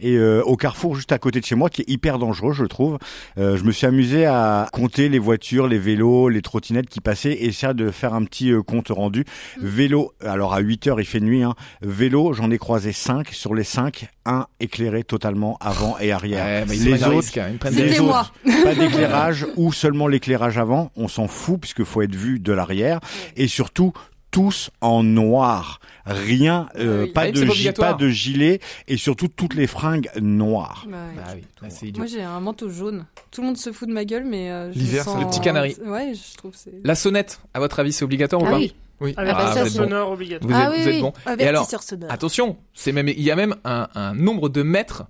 Et 0.00 0.16
euh, 0.16 0.42
au 0.44 0.56
carrefour 0.56 0.96
juste 0.96 1.12
à 1.12 1.18
côté 1.18 1.40
de 1.40 1.44
chez 1.44 1.54
moi, 1.54 1.68
qui 1.68 1.82
est 1.82 1.90
hyper 1.90 2.18
dangereux, 2.18 2.54
je 2.54 2.64
trouve, 2.64 2.98
euh, 3.38 3.56
je 3.56 3.64
me 3.64 3.70
suis 3.70 3.86
amusé 3.86 4.24
à 4.24 4.68
compter 4.72 5.10
les 5.10 5.18
voitures, 5.18 5.68
les 5.68 5.78
vélos, 5.78 6.30
les 6.30 6.40
trottinettes 6.40 6.88
qui 6.88 7.00
passaient 7.00 7.32
et 7.32 7.46
essayer 7.46 7.74
de 7.74 7.90
faire 7.90 8.14
un 8.14 8.24
petit 8.24 8.50
euh, 8.50 8.62
compte 8.62 8.88
rendu. 8.88 9.24
Vélo, 9.60 10.12
alors 10.24 10.54
à 10.54 10.60
8 10.60 10.86
heures, 10.86 11.00
il 11.00 11.06
fait 11.06 11.20
nuit. 11.20 11.42
Hein. 11.42 11.54
Vélo, 11.82 12.32
j'en 12.32 12.50
ai 12.50 12.58
croisé 12.58 12.92
5. 12.92 13.28
Sur 13.28 13.54
les 13.54 13.64
5, 13.64 14.08
un 14.24 14.46
éclairé 14.58 15.04
totalement 15.04 15.58
avant 15.60 15.98
et 15.98 16.12
arrière. 16.12 16.66
Ouais, 16.66 16.76
les 16.76 16.94
autres, 17.04 17.16
risque, 17.16 17.38
hein, 17.38 17.52
les 17.70 18.00
autres, 18.00 18.04
moi. 18.04 18.26
pas 18.64 18.74
d'éclairage 18.74 19.46
ou 19.56 19.72
seulement 19.72 20.08
l'éclairage 20.08 20.56
avant, 20.56 20.90
on 20.96 21.08
s'en 21.08 21.28
fout 21.28 21.60
puisque 21.60 21.84
faut 21.84 22.00
être 22.02 22.14
vu 22.14 22.38
de 22.38 22.52
l'arrière 22.52 23.00
et 23.36 23.48
surtout 23.48 23.81
tous 24.30 24.70
en 24.80 25.02
noir, 25.02 25.78
rien, 26.06 26.68
euh, 26.78 27.04
Oui. 27.04 27.10
pas 27.12 27.20
Ah 27.22 27.24
oui, 27.26 27.32
de 27.32 27.50
c'est 27.52 27.72
pas 27.72 27.92
pas 27.92 27.94
de 27.98 28.08
gilet 28.08 28.60
et 28.88 28.96
surtout 28.96 29.28
toutes 29.28 29.52
les 29.54 29.66
fringues 29.66 30.08
noires. 30.20 30.86
Bah. 30.88 30.96
Ah 31.26 31.32
oui, 31.34 31.68
c'est 31.68 31.88
idiot. 31.88 31.98
Moi 32.02 32.06
j'ai 32.06 32.22
un 32.22 32.40
manteau 32.40 32.70
jaune. 32.70 33.04
Tout 33.30 33.42
le 33.42 33.48
monde 33.48 33.58
se 33.58 33.72
fout 33.72 33.88
de 33.88 33.92
ma 33.92 34.04
gueule, 34.06 34.24
mais 34.24 34.50
euh, 34.50 34.72
je 34.72 34.78
L'hiver, 34.78 35.04
sens- 35.04 35.16
c'est 35.18 35.24
le 35.24 35.28
petit 35.30 35.40
canari. 35.40 35.76
Ouais, 35.84 36.12
je 36.14 36.36
trouve 36.38 36.52
que 36.52 36.56
c'est. 36.56 36.72
La 36.82 36.94
sonnette, 36.94 37.40
à 37.52 37.60
votre 37.60 37.78
avis, 37.80 37.92
c'est 37.92 38.04
obligatoire 38.04 38.40
ou 38.42 38.46
Ah 38.46 38.50
pas 38.52 38.56
oui. 38.56 38.74
Oui. 39.00 39.12
Avec 39.18 39.34
Ah, 39.36 39.42
un 39.42 39.46
vous 39.46 39.52
son 39.52 39.58
êtes 39.66 39.72
bon. 39.72 39.82
sonore 39.84 40.10
obligatoire. 40.12 40.50
Vous 40.50 40.56
Ah 40.56 40.64
êtes, 40.64 40.70
oui, 40.76 40.82
vous 40.82 40.88
êtes 40.88 40.94
oui. 40.94 41.00
bon. 41.02 41.12
Et 41.38 41.46
alors, 41.48 41.68
attention, 42.08 42.56
c'est 42.72 42.92
même, 42.92 43.08
il 43.08 43.20
y 43.20 43.30
a 43.32 43.36
même 43.36 43.56
un, 43.64 43.88
un 43.96 44.14
nombre 44.14 44.48
de 44.48 44.62
mètres 44.62 45.04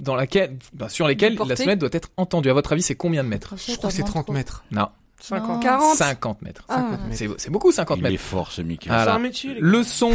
dans 0.00 0.14
laquelle, 0.14 0.56
bah, 0.74 0.88
sur 0.88 1.08
lesquelles 1.08 1.36
la 1.48 1.56
sonnette 1.56 1.78
doit 1.80 1.88
être 1.92 2.10
entendue. 2.16 2.50
À 2.50 2.52
votre 2.52 2.72
avis, 2.72 2.82
c'est 2.82 2.94
combien 2.94 3.24
de 3.24 3.28
mètres? 3.28 3.54
Je 3.56 3.74
crois 3.76 3.88
que 3.90 3.96
c'est 3.96 4.02
30 4.04 4.28
mètres. 4.28 4.64
Non, 4.70 4.88
50. 5.20 5.62
40. 5.62 5.96
50 5.96 6.42
mètres. 6.42 6.64
Ah. 6.68 6.76
50 6.76 6.90
mètres. 6.90 7.04
C'est 7.12 7.28
c'est 7.40 7.50
beaucoup 7.50 7.72
50 7.72 7.98
Il 7.98 8.02
mètres. 8.02 8.14
est 8.14 8.18
fort 8.18 8.52
ce 8.52 8.62
Mickey. 8.62 8.88
Voilà. 8.88 9.14
un 9.14 9.18
métier. 9.18 9.56
Le 9.58 9.82
son, 9.82 10.12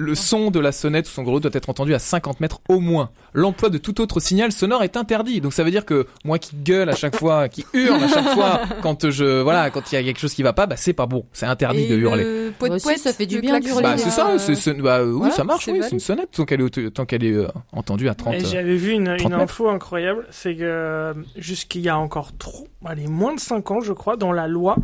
le 0.00 0.14
son 0.14 0.50
de 0.50 0.58
la 0.60 0.72
sonnette 0.72 1.06
ou 1.06 1.10
son 1.10 1.22
gros 1.22 1.40
doit 1.40 1.50
être 1.54 1.68
entendu 1.68 1.94
à 1.94 1.98
50 1.98 2.40
mètres 2.40 2.60
au 2.68 2.80
moins. 2.80 3.10
L'emploi 3.34 3.68
de 3.68 3.76
tout 3.78 4.00
autre 4.00 4.18
signal 4.18 4.50
sonore 4.50 4.82
est 4.82 4.96
interdit. 4.96 5.40
Donc 5.40 5.52
ça 5.52 5.62
veut 5.62 5.70
dire 5.70 5.84
que 5.84 6.06
moi 6.24 6.38
qui 6.38 6.56
gueule 6.56 6.88
à 6.88 6.96
chaque 6.96 7.16
fois, 7.16 7.48
qui 7.48 7.66
hurle 7.74 8.02
à 8.02 8.08
chaque 8.08 8.28
fois 8.30 8.60
quand 8.82 9.10
je, 9.10 9.42
voilà, 9.42 9.70
quand 9.70 9.92
il 9.92 9.94
y 9.96 9.98
a 9.98 10.02
quelque 10.02 10.18
chose 10.18 10.32
qui 10.34 10.42
va 10.42 10.52
pas, 10.52 10.66
bah 10.66 10.76
c'est 10.76 10.94
pas 10.94 11.06
bon. 11.06 11.26
C'est 11.32 11.46
interdit 11.46 11.82
Et 11.82 11.88
de 11.88 11.96
hurler. 11.96 12.24
le 12.24 12.50
poète 12.58 12.72
Bah 12.72 12.78
poète, 12.82 12.98
ça 12.98 13.12
fait 13.12 13.26
du 13.26 13.40
bien 13.40 13.60
d'hurler. 13.60 13.82
Bah 13.82 13.98
c'est 13.98 14.10
ça, 14.10 14.30
euh, 14.30 14.38
c'est, 14.38 14.54
c'est- 14.54 14.74
bah, 14.74 15.04
oui 15.04 15.12
voilà, 15.12 15.34
ça 15.34 15.44
marche, 15.44 15.66
c'est 15.66 15.72
oui, 15.72 15.80
c'est 15.82 15.90
une 15.92 16.00
sonnette 16.00 16.30
tant 16.32 16.44
qu'elle 16.44 16.60
est, 16.62 16.78
au- 16.78 16.90
tant 16.90 17.04
qu'elle 17.04 17.24
est 17.24 17.32
euh, 17.34 17.48
entendue 17.72 18.08
à 18.08 18.14
30. 18.14 18.34
Et 18.34 18.38
euh, 18.38 18.44
j'avais 18.50 18.76
vu 18.76 18.92
une, 18.92 19.04
30 19.16 19.20
une 19.20 19.28
mètres. 19.30 19.42
info 19.42 19.68
incroyable, 19.68 20.26
c'est 20.30 20.56
que 20.56 21.12
jusqu'il 21.36 21.82
y 21.82 21.88
a 21.88 21.98
encore 21.98 22.36
trop, 22.38 22.66
allez, 22.84 23.06
moins 23.06 23.34
de 23.34 23.40
5 23.40 23.70
ans, 23.70 23.80
je 23.80 23.92
crois, 23.92 24.16
dans 24.16 24.32
la 24.32 24.48
loi, 24.48 24.76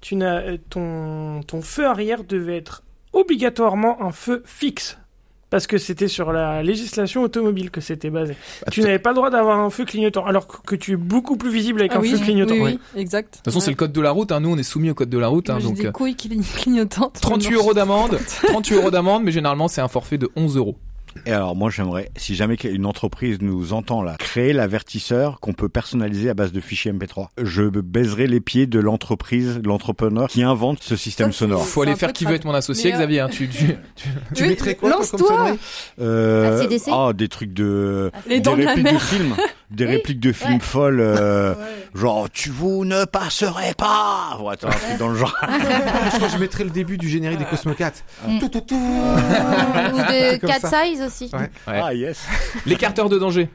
tu 0.00 0.16
n'as, 0.16 0.56
ton, 0.70 1.42
ton 1.46 1.62
feu 1.62 1.86
arrière 1.86 2.24
devait 2.24 2.56
être 2.56 2.82
obligatoirement 3.16 4.02
un 4.02 4.12
feu 4.12 4.42
fixe. 4.44 4.98
Parce 5.48 5.68
que 5.68 5.78
c'était 5.78 6.08
sur 6.08 6.32
la 6.32 6.64
législation 6.64 7.22
automobile 7.22 7.70
que 7.70 7.80
c'était 7.80 8.10
basé. 8.10 8.34
bah, 8.62 8.72
Tu 8.72 8.80
de 8.80 8.86
n'avais 8.86 8.98
pas 8.98 9.10
le 9.10 9.14
droit 9.14 9.30
d'avoir 9.30 9.60
un 9.60 9.70
feu 9.70 9.84
clignotant, 9.84 10.26
alors 10.26 10.48
que, 10.48 10.74
tu 10.74 10.92
es 10.94 10.96
beaucoup 10.96 11.36
plus 11.36 11.50
visible 11.50 11.80
avec 11.80 11.92
Ah 11.94 11.98
un 11.98 12.00
oui, 12.00 12.10
feu 12.10 12.18
clignotant. 12.18 12.54
oui, 12.54 12.80
oui, 12.94 13.00
exact. 13.00 13.34
toute 13.36 13.44
façon, 13.44 13.60
c'est 13.60 13.70
le 13.70 13.76
code 13.76 13.92
de 13.92 14.00
la 14.00 14.10
route. 14.10 14.32
Hein. 14.32 14.40
Nous, 14.40 14.50
on 14.50 14.58
est 14.58 14.64
soumis 14.64 14.90
au 14.90 14.94
code 14.94 15.08
de 15.08 15.18
la 15.18 15.28
route. 15.28 15.48
Hein, 15.48 15.60
donc 15.60 15.76
des 15.76 15.86
euh, 15.86 15.92
couilles 15.92 16.14
cli- 16.14 16.42
clignotantes. 16.56 17.20
38 17.20 17.54
euros 17.54 17.74
d'amende, 17.74 18.18
38 18.48 18.74
euros 18.74 18.90
d'amende, 18.90 19.22
mais 19.22 19.30
généralement 19.30 19.68
c'est 19.68 19.80
un 19.80 19.86
forfait 19.88 20.18
de 20.18 20.28
11 20.34 20.56
euros. 20.56 20.76
Et 21.24 21.32
alors 21.32 21.56
moi 21.56 21.70
j'aimerais, 21.70 22.10
si 22.16 22.34
jamais 22.34 22.54
une 22.56 22.86
entreprise 22.86 23.38
nous 23.40 23.72
entend 23.72 24.02
là, 24.02 24.16
créer 24.18 24.52
l'avertisseur 24.52 25.40
qu'on 25.40 25.52
peut 25.52 25.68
personnaliser 25.68 26.28
à 26.30 26.34
base 26.34 26.52
de 26.52 26.60
fichiers 26.60 26.92
MP3. 26.92 27.28
Je 27.42 27.62
baiserai 27.64 28.26
les 28.26 28.40
pieds 28.40 28.66
de 28.66 28.78
l'entreprise, 28.78 29.58
de 29.60 29.66
l'entrepreneur 29.68 30.28
qui 30.28 30.42
invente 30.42 30.82
ce 30.82 30.96
système 30.96 31.32
Ça, 31.32 31.38
sonore. 31.38 31.66
Faut 31.66 31.82
aller 31.82 31.96
faire 31.96 32.12
qui 32.12 32.24
veut 32.24 32.34
être 32.34 32.44
mon 32.44 32.54
associé, 32.54 32.92
euh, 32.92 32.96
Xavier. 32.98 33.20
hein. 33.20 33.28
Tu, 33.30 33.48
tu- 33.48 33.66
tu- 33.96 34.08
Tu 34.34 34.42
Oui, 34.42 34.48
mettrais 34.50 34.74
quoi 34.74 34.90
lance-toi. 34.90 35.56
Euh, 36.00 36.66
ah, 36.92 37.12
des 37.14 37.28
trucs 37.28 37.52
de, 37.52 38.10
Les 38.26 38.36
des 38.36 38.40
dents 38.40 38.56
de 38.56 38.62
la. 38.62 38.74
des 39.70 39.84
Oui. 39.84 39.92
répliques 39.92 40.20
de 40.20 40.32
films 40.32 40.54
Ouais. 40.54 40.60
folles, 40.60 41.00
euh, 41.00 41.54
genre 41.94 42.30
tu 42.30 42.50
vous 42.50 42.84
ne 42.84 43.04
passerez 43.04 43.74
pas. 43.76 44.36
Bon, 44.38 44.48
attends, 44.48 44.68
un 44.68 44.70
truc 44.72 44.98
dans 44.98 45.08
le 45.08 45.16
genre. 45.16 45.34
Je 45.42 46.16
crois 46.16 46.28
que 46.28 46.34
je 46.34 46.38
mettrais 46.38 46.64
le 46.64 46.70
début 46.70 46.98
du 46.98 47.08
générique 47.08 47.38
des 47.38 47.44
Cosmocats. 47.46 47.92
Mm. 48.26 48.38
Tout, 48.38 48.48
tout, 48.48 48.60
tout. 48.60 48.74
Ou 48.76 49.96
de 49.98 50.36
cat 50.46 50.60
ça. 50.60 50.84
size 50.84 51.02
aussi. 51.02 51.30
Ouais. 51.32 51.50
Ouais. 51.66 51.80
Ah 51.84 51.94
yes. 51.94 52.24
L'écarteur 52.66 53.08
de 53.08 53.18
danger. 53.18 53.48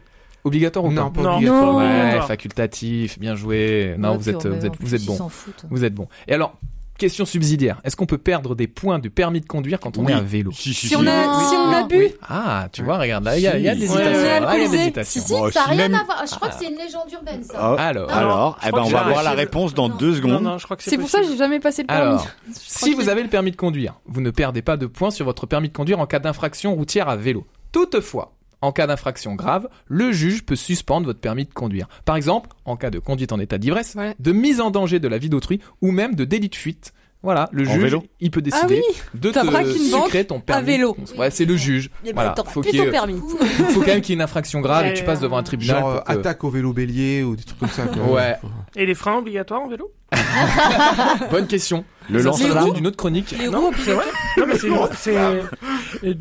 Obligatoire 0.43 0.85
ou 0.85 0.91
Non, 0.91 1.11
pas 1.11 1.21
pas 1.21 1.29
Non. 1.29 1.35
obligatoire. 1.35 1.65
Non. 1.73 1.77
Ouais, 1.77 2.15
Non. 2.19 2.21
facultatif, 2.23 3.19
bien 3.19 3.35
joué. 3.35 3.95
Non, 3.99 4.11
Ouais, 4.11 4.17
vous 4.17 4.29
êtes, 4.29 4.45
vous 4.47 4.65
êtes, 4.65 4.73
vous 4.79 4.95
êtes 4.95 5.01
ils 5.03 5.07
bon. 5.07 5.15
s'en 5.17 5.29
foutent. 5.29 5.65
Vous 5.69 5.83
êtes 5.85 5.93
bon. 5.93 6.07
Et 6.27 6.33
alors, 6.33 6.57
question 7.01 7.25
subsidiaire. 7.25 7.81
Est-ce 7.83 7.95
qu'on 7.95 8.05
peut 8.05 8.17
perdre 8.17 8.55
des 8.55 8.67
points 8.67 8.99
du 8.99 9.09
permis 9.09 9.41
de 9.41 9.45
conduire 9.45 9.79
quand 9.79 9.97
on 9.97 10.05
Oui. 10.05 10.11
est 10.13 10.15
à 10.15 10.21
vélo 10.21 10.51
Si, 10.53 10.73
si, 10.73 10.87
Si 10.87 10.95
on 10.95 11.05
a, 11.05 11.37
Oui. 11.37 11.45
si 11.49 11.55
on 11.55 11.71
a 11.71 11.83
bu, 11.83 11.97
Oui. 11.97 12.13
Ah, 12.29 12.67
tu 12.71 12.83
vois, 12.83 12.97
regarde 12.99 13.23
là, 13.25 13.37
il 13.37 13.41
y 13.41 13.47
a, 13.47 13.57
il 13.57 13.63
y 13.63 13.69
a 13.69 13.73
Si. 13.73 13.79
des 13.79 13.85
hésitations. 13.85 14.11
Là, 14.45 14.57
y 14.57 14.63
a 14.65 14.67
des 14.69 14.75
hésitations. 14.75 15.21
Si, 15.21 15.27
si, 15.27 15.33
Bon, 15.33 15.51
ça 15.51 15.59
n'a 15.61 15.65
si 15.65 15.71
rien 15.71 15.89
même- 15.89 15.95
à 15.99 16.03
voir. 16.05 16.23
Je 16.25 16.35
crois 16.35 16.47
que 16.49 16.55
c'est 16.57 16.67
une 16.69 16.77
légende 16.77 17.11
urbaine, 17.11 17.43
ça. 17.43 17.53
Ah, 17.77 17.87
Alors, 17.87 18.11
alors, 18.11 18.59
eh 18.65 18.71
ben, 18.71 18.79
on 18.85 18.89
va 18.89 19.03
voir 19.03 19.23
la 19.23 19.31
réponse 19.31 19.73
dans 19.73 19.89
deux 19.89 20.15
secondes. 20.15 20.41
non, 20.43 20.57
je 20.57 20.63
crois 20.65 20.77
que 20.77 20.83
c'est 20.83 20.97
pour 20.97 21.09
ça 21.09 21.19
que 21.21 21.27
j'ai 21.27 21.37
jamais 21.37 21.59
passé 21.59 21.81
le 21.81 21.87
permis. 21.87 22.01
alors, 22.11 22.27
si 22.53 22.93
vous 22.93 23.09
avez 23.09 23.23
le 23.23 23.29
permis 23.29 23.51
de 23.51 23.57
conduire, 23.57 23.95
vous 24.05 24.21
ne 24.21 24.29
perdez 24.31 24.61
pas 24.61 24.77
de 24.77 24.85
points 24.85 25.11
sur 25.11 25.25
votre 25.25 25.45
permis 25.47 25.67
de 25.69 25.73
conduire 25.73 25.99
en 25.99 26.05
cas 26.05 26.19
d'infraction 26.19 26.73
routière 26.75 27.09
à 27.09 27.15
vélo. 27.15 27.45
Toutefois, 27.71 28.33
en 28.61 28.71
cas 28.71 28.87
d'infraction 28.87 29.35
grave, 29.35 29.67
le 29.87 30.11
juge 30.11 30.43
peut 30.45 30.55
suspendre 30.55 31.05
votre 31.07 31.19
permis 31.19 31.45
de 31.45 31.53
conduire. 31.53 31.87
Par 32.05 32.15
exemple, 32.15 32.49
en 32.65 32.75
cas 32.77 32.89
de 32.89 32.99
conduite 32.99 33.31
en 33.31 33.39
état 33.39 33.57
d'ivresse, 33.57 33.95
Ouais. 33.95 34.15
de 34.19 34.31
mise 34.31 34.61
en 34.61 34.71
danger 34.71 34.99
de 34.99 35.07
la 35.07 35.17
vie 35.17 35.29
d'autrui 35.29 35.59
ou 35.81 35.91
même 35.91 36.15
de 36.15 36.25
délit 36.25 36.49
de 36.49 36.55
fuite. 36.55 36.93
Voilà, 37.23 37.49
le 37.51 37.67
En 37.67 37.73
juge, 37.73 37.83
vélo 37.83 38.03
il 38.19 38.31
peut 38.31 38.39
Ah 38.43 38.65
décider 38.65 38.81
oui, 38.87 39.19
de 39.19 39.29
te 39.29 39.73
sucrer 39.77 40.25
ton 40.25 40.39
permis. 40.39 40.65
vélo. 40.65 40.97
Ouais, 41.19 41.29
c'est 41.29 41.45
le 41.45 41.55
juge. 41.55 41.91
Voilà, 42.15 42.33
faut 42.47 42.61
qu'il 42.61 42.75
y 42.75 42.79
ait- 42.79 42.89
permis. 42.89 43.19
faut 43.69 43.81
quand 43.81 43.85
même 43.87 44.01
qu'il 44.01 44.09
y 44.09 44.13
ait 44.13 44.15
une 44.15 44.23
infraction 44.23 44.59
grave 44.59 44.87
et 44.87 44.93
que 44.93 44.97
tu 44.97 45.03
passes 45.05 45.19
devant 45.19 45.37
un 45.37 45.43
tribunal. 45.43 45.81
Genre 45.81 46.03
que- 46.03 46.11
attaque 46.11 46.43
au 46.43 46.49
vélo 46.49 46.73
bélier 46.73 47.21
ou 47.21 47.35
des 47.35 47.43
trucs 47.43 47.59
comme 47.59 47.69
ça. 47.69 47.83
quoi. 47.85 48.11
Ouais. 48.11 48.37
Et 48.75 48.87
les 48.87 48.95
freins 48.95 49.17
obligatoires 49.19 49.61
en 49.61 49.67
vélo? 49.67 49.91
Bonne 51.31 51.45
question. 51.47 51.85
Le 52.11 52.19
Ça, 52.19 52.25
lance 52.25 52.37
c'est 52.37 52.43
Les 52.43 52.49
l'objet 52.49 52.65
roues 52.65 52.73
d'une 52.75 52.87
autre 52.87 52.97
chronique. 52.97 53.35
Les 53.39 53.47
Non, 53.49 53.71
c'est 53.83 53.93
vrai 53.93 54.05
Non, 54.37 54.45
mais 54.47 54.57
c'est 54.57 54.67
c'est 54.97 55.17
euh, 55.17 55.41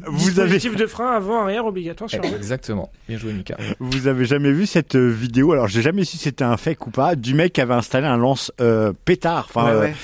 Vous 0.07 0.31
dispositif 0.31 0.77
de 0.77 0.87
frein 0.87 1.13
avant-arrière 1.13 1.65
obligatoire 1.67 2.09
sur 2.09 2.21
vélo. 2.23 2.37
Exactement. 2.37 2.91
Bien 3.09 3.19
joué, 3.19 3.33
Mika. 3.33 3.57
Vous 3.81 4.07
avez 4.07 4.25
jamais 4.25 4.53
vu 4.53 4.67
cette 4.67 4.95
euh, 4.97 5.09
vidéo? 5.09 5.53
Alors 5.53 5.69
j'ai 5.69 5.83
jamais 5.83 6.05
su 6.05 6.11
si 6.13 6.19
c'était 6.19 6.45
un 6.45 6.57
fake 6.57 6.87
ou 6.87 6.91
pas 6.91 7.15
du 7.15 7.35
mec 7.35 7.53
qui 7.53 7.61
avait 7.61 7.75
installé 7.75 8.07
un 8.07 8.17
lance 8.17 8.53
euh, 8.61 8.93
pétard, 9.05 9.47
enfin 9.49 9.73
Ouais, 9.75 9.79
ouais. 9.81 9.95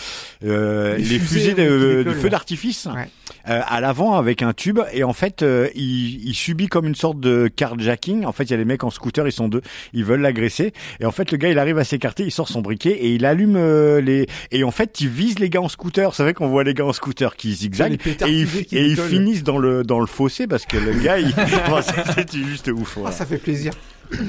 euh, 0.45 0.97
Les 0.97 1.03
les, 1.05 1.19
fusées, 1.19 1.51
fusées 1.51 1.55
de, 1.55 1.99
décollent, 2.05 2.15
feu 2.21 2.29
d'artifice 2.31 2.87
Ouais. 2.87 3.09
Euh, 3.49 3.61
à 3.67 3.81
l'avant 3.81 4.15
avec 4.15 4.43
un 4.43 4.53
tube 4.53 4.81
et 4.93 5.05
en 5.05 5.13
fait 5.13 5.43
euh, 5.43 5.69
il, 5.75 6.29
il 6.29 6.35
subit 6.35 6.67
comme 6.67 6.87
une 6.87 6.95
sorte 6.95 7.21
de 7.21 7.49
carjacking. 7.49 8.25
En 8.25 8.33
fait 8.33 8.45
il 8.45 8.51
y 8.51 8.55
a 8.55 8.57
les 8.57 8.65
mecs 8.65 8.85
en 8.85 8.91
scooter, 8.91 9.27
ils 9.27 9.33
sont 9.33 9.49
deux, 9.49 9.63
ils 9.93 10.05
veulent 10.05 10.21
l'agresser 10.21 10.73
et 11.01 11.07
en 11.07 11.13
fait 11.13 11.31
le 11.31 11.39
gars 11.39 11.51
il 11.51 11.59
arrive 11.59 11.79
à 11.79 11.85
s'écarter, 11.85 12.25
il 12.25 12.31
sort 12.33 12.49
son 12.49 12.63
briquet 12.63 12.91
et 12.91 13.15
il 13.15 13.25
allume 13.25 13.57
euh, 13.57 14.01
les 14.01 14.27
et 14.51 14.65
en 14.65 14.71
fait 14.71 15.01
il 15.01 15.09
vise 15.09 15.39
les 15.39 15.51
gars 15.51 15.61
en 15.61 15.69
scooter. 15.69 16.15
C'est 16.15 16.23
vrai 16.23 16.35
qu'on 16.35 16.49
voit 16.49 16.65
les 16.65 16.75
gars 16.75 16.87
en 16.87 16.93
scooter 16.93 17.37
qui 17.37 17.55
zigzaguent 17.55 17.99
pétards 17.99 18.29
et 18.29 18.33
ils, 18.33 18.67
qui 18.67 18.77
et 18.77 18.87
ils 18.87 18.97
finissent 18.97 19.45
dans 19.45 19.59
le 19.59 19.85
dans 19.85 20.01
le 20.01 20.07
fossé 20.07 20.47
parce 20.47 20.67
que 20.67 20.77
le 20.77 20.93
gars 20.93 21.19
il 21.19 21.33
Enfin, 21.67 21.81
c'était 22.17 22.39
juste 22.39 22.69
ouf. 22.69 22.99
Ah, 23.05 23.13
ça 23.13 23.27
fait 23.27 23.39
plaisir. 23.39 23.73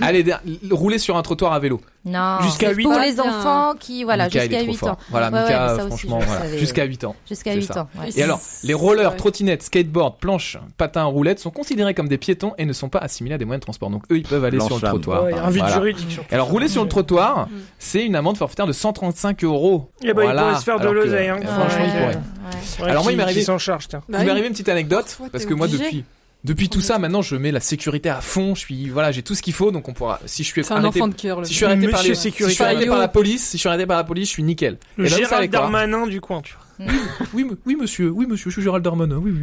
Allez, 0.01 0.23
der- 0.23 0.41
rouler 0.71 0.97
sur 0.97 1.17
un 1.17 1.21
trottoir 1.21 1.53
à 1.53 1.59
vélo. 1.59 1.81
Non. 2.05 2.37
Jusqu'à 2.41 2.69
c'est 2.69 2.75
huit 2.75 2.83
pour 2.83 2.93
ans. 2.93 3.01
les 3.01 3.13
Bien. 3.13 3.23
enfants 3.23 3.73
qui, 3.77 4.03
voilà, 4.05 4.29
jusqu'à 4.29 4.47
trop 4.59 4.65
8 4.71 4.75
fort. 4.77 4.89
ans. 4.91 4.97
Voilà, 5.09 5.29
Ouais, 5.29 5.41
Mika, 5.41 5.75
franchement, 5.87 6.19
voilà. 6.23 6.41
savais. 6.43 6.57
jusqu'à 6.57 6.83
8 6.85 7.03
ans. 7.03 7.15
Jusqu'à 7.27 7.51
c'est 7.51 7.57
8 7.57 7.65
ça. 7.73 7.81
ans. 7.81 7.89
ouais. 7.99 8.09
Et 8.15 8.23
alors, 8.23 8.39
les 8.63 8.73
rollers, 8.73 9.11
Ouais. 9.11 9.17
trottinettes, 9.17 9.63
skateboard, 9.63 10.15
planches, 10.19 10.57
patins, 10.77 11.03
roulettes 11.03 11.39
sont 11.39 11.51
considérés 11.51 11.93
comme 11.93 12.07
des 12.07 12.17
piétons 12.17 12.53
et 12.57 12.65
ne 12.65 12.71
sont 12.71 12.87
pas 12.87 12.99
assimilés 12.99 13.35
à 13.35 13.37
des 13.37 13.43
moyens 13.45 13.59
de 13.59 13.65
transport. 13.65 13.89
Donc 13.89 14.03
eux, 14.11 14.17
ils 14.17 14.23
peuvent 14.23 14.45
aller 14.45 14.59
sur 14.61 14.75
le 14.75 14.81
trottoir. 14.87 15.23
Voilà. 15.23 15.69
juridique 15.73 16.11
sur 16.11 16.23
Et 16.31 16.33
alors, 16.33 16.47
rouler 16.47 16.69
sur 16.69 16.83
le 16.83 16.89
trottoir, 16.89 17.47
Mm. 17.47 17.51
c'est 17.79 18.05
une 18.05 18.15
amende 18.15 18.37
forfaitaire 18.37 18.67
de 18.67 18.73
135 18.73 19.43
euros. 19.43 19.89
Eh 20.01 20.13
ben, 20.13 20.21
il 20.21 20.25
Voilà. 20.25 20.41
pourrait 20.43 20.55
se 20.55 20.63
faire 20.63 20.79
de 20.79 20.89
l'oseille, 20.89 21.27
hein. 21.27 21.39
Franchement, 21.43 21.67
il 21.79 21.83
Ouais. 21.83 21.91
pourrait. 21.91 22.15
Ouais. 22.15 22.83
Ouais, 22.85 22.89
Alors 22.89 23.03
moi, 23.03 23.11
il 23.11 23.17
m'est 23.17 23.23
arrivé- 23.23 23.39
qui 23.41 23.45
s'en 23.45 23.57
charge, 23.57 23.89
tiens. 23.89 24.01
Bah 24.07 24.19
il 24.19 24.25
m'est 24.25 24.31
arrivé 24.31 24.47
une 24.47 24.53
petite 24.53 24.69
anecdote 24.69 25.17
parce 25.31 25.45
que 25.45 25.53
moi 25.53 25.67
depuis 25.67 26.05
depuis 26.47 26.69
tout 26.69 26.81
ça 26.81 26.97
maintenant 26.97 27.21
je 27.21 27.35
mets 27.35 27.51
la 27.51 27.59
sécurité 27.59 28.09
à 28.09 28.21
fond 28.21 28.55
je 28.55 28.61
suis 28.61 28.89
voilà 28.89 29.11
j'ai 29.11 29.21
tout 29.21 29.35
ce 29.35 29.41
qu'il 29.41 29.53
faut 29.53 29.71
donc 29.71 29.87
on 29.89 29.93
pourra 29.93 30.19
si 30.25 30.43
je 30.43 30.47
suis 30.47 30.63
C'est 30.63 30.73
un 30.73 30.77
arrêté 30.77 30.99
enfant 31.01 31.07
de 31.09 31.13
cœur, 31.15 31.41
le 31.41 31.45
si 31.45 31.51
je 31.53 31.57
suis 31.57 31.65
arrêté 31.65 31.87
par 31.89 31.99
Monsieur 31.99 32.09
les 32.13 32.15
sécurité. 32.15 32.43
si 32.45 32.49
je 32.49 32.55
suis 32.55 32.63
arrêté 32.63 32.85
par 32.87 32.97
la 32.97 33.07
police 33.07 33.43
si 33.49 33.57
je 33.57 33.59
suis 33.59 33.69
arrêté 33.69 33.85
par 33.85 33.97
la 33.97 34.03
police 34.03 34.27
je 34.29 34.33
suis 34.33 34.43
nickel. 34.43 34.77
Le 34.95 35.05
Et 35.05 35.09
Gérald 35.09 35.51
Darmanin 35.51 36.07
du 36.07 36.21
coin, 36.21 36.41
tu 36.41 36.55
vois. 36.77 36.93
oui 37.33 37.43
me- 37.43 37.57
oui 37.65 37.75
monsieur 37.79 38.09
oui 38.09 38.25
monsieur 38.25 38.49
je 38.49 38.55
suis 38.55 38.63
Gérald 38.63 38.83
Darmanin 38.83 39.17
oui 39.17 39.31
oui. 39.35 39.41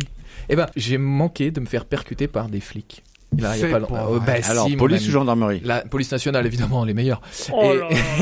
Et 0.49 0.57
ben 0.57 0.67
j'ai 0.77 0.99
manqué 0.99 1.51
de 1.51 1.61
me 1.61 1.67
faire 1.67 1.85
percuter 1.85 2.27
par 2.27 2.49
des 2.49 2.61
flics. 2.61 3.03
Là, 3.39 3.57
il 3.57 3.69
y 3.69 3.73
a 3.75 3.81
pas. 3.81 4.07
Oh, 4.11 4.21
bah, 4.25 4.35
Alors 4.49 4.67
si, 4.69 4.77
police 4.77 5.09
ou 5.09 5.11
gendarmerie 5.11 5.61
la 5.65 5.81
police 5.81 6.13
nationale 6.13 6.47
évidemment 6.47 6.85
les 6.85 6.95
meilleurs. 6.95 7.21
Oh 7.53 7.73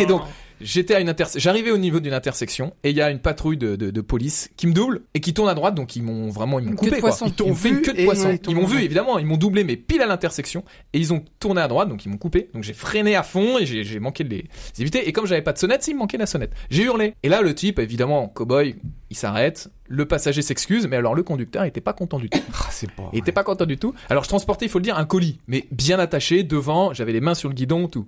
et 0.00 0.06
donc, 0.06 0.22
J'étais 0.61 0.94
à 0.94 1.00
une 1.00 1.09
interse- 1.09 1.38
j'arrivais 1.38 1.71
au 1.71 1.78
niveau 1.78 2.00
d'une 2.00 2.12
intersection 2.12 2.73
et 2.85 2.90
il 2.90 2.97
y 2.97 3.00
a 3.02 3.11
une 3.11 3.18
patrouille 3.18 3.56
de, 3.56 3.76
de, 3.76 3.90
de 3.90 4.00
police 4.00 4.50
qui 4.56 4.66
me 4.66 4.73
double 4.73 5.02
et 5.14 5.21
qui 5.21 5.35
tourne 5.35 5.49
à 5.49 5.54
droite 5.54 5.75
donc 5.75 5.97
ils 5.97 6.02
m'ont 6.02 6.28
vraiment 6.30 6.59
ils 6.61 6.66
m'ont 6.66 6.76
coupé 6.76 6.90
quoi. 6.92 7.11
poisson. 7.11 7.26
Ils 7.26 7.32
t'ont 7.32 7.49
m'ont 7.49 7.54
fait 7.54 7.68
une 7.71 7.75
vu 7.76 7.82
queue 7.82 7.92
de 7.94 8.04
poisson. 8.04 8.28
ouais, 8.28 8.40
ils 8.44 8.50
ils 8.50 8.56
m'ont 8.56 8.66
vu 8.66 8.80
évidemment, 8.82 9.18
ils 9.18 9.26
m'ont 9.26 9.37
doublé 9.37 9.64
mais 9.64 9.76
pile 9.76 10.02
à 10.02 10.06
l'intersection 10.06 10.64
et 10.92 10.99
ils 10.99 11.12
ont 11.12 11.25
tourné 11.40 11.61
à 11.61 11.68
droite 11.68 11.88
donc 11.88 12.04
ils 12.04 12.09
m'ont 12.09 12.16
coupé. 12.18 12.49
Donc 12.54 12.62
j'ai 12.62 12.73
freiné 12.75 13.16
à 13.16 13.23
fond 13.23 13.59
et 13.59 13.66
j'ai 13.66 13.85
j'ai 13.85 13.99
manqué 14.00 14.25
de 14.25 14.30
les 14.30 14.44
éviter 14.78 15.09
et 15.09 15.12
comme 15.12 15.26
j'avais 15.26 15.42
pas 15.42 15.52
de 15.52 15.59
sonnette, 15.59 15.87
il 15.88 15.94
me 15.94 15.99
manquait 16.00 16.18
la 16.18 16.26
sonnette. 16.26 16.52
J'ai 16.71 16.82
hurlé. 16.85 17.14
Et 17.23 17.28
là 17.28 17.42
le 17.42 17.54
type 17.54 17.78
évidemment 17.78 18.28
cowboy, 18.28 18.76
il 19.11 19.16
s'arrête, 19.16 19.68
le 19.88 20.06
passager 20.06 20.42
s'excuse 20.42 20.87
mais 20.87 20.97
alors 20.97 21.14
le 21.14 21.23
conducteur 21.23 21.64
était 21.64 21.80
pas 21.80 21.92
content 21.92 22.18
du 22.18 22.28
tout. 22.30 22.38
Ah, 22.54 22.68
c'est 22.71 22.90
pas. 22.90 23.11
Il 23.12 23.18
était 23.18 23.32
pas 23.32 23.44
content 23.44 23.66
du 23.66 23.76
tout. 23.76 23.94
Alors 24.09 24.25
je 24.25 24.28
transportais, 24.28 24.66
il 24.66 24.68
faut 24.68 24.78
le 24.78 24.85
dire, 24.85 24.97
un 24.99 25.04
colis, 25.04 25.38
mais 25.47 25.66
bien 25.71 25.99
attaché 25.99 26.42
devant. 26.42 26.92
J'avais 26.94 27.12
les 27.12 27.21
mains 27.21 27.35
sur 27.35 27.49
le 27.49 27.54
guidon, 27.54 27.88
tout. 27.88 28.06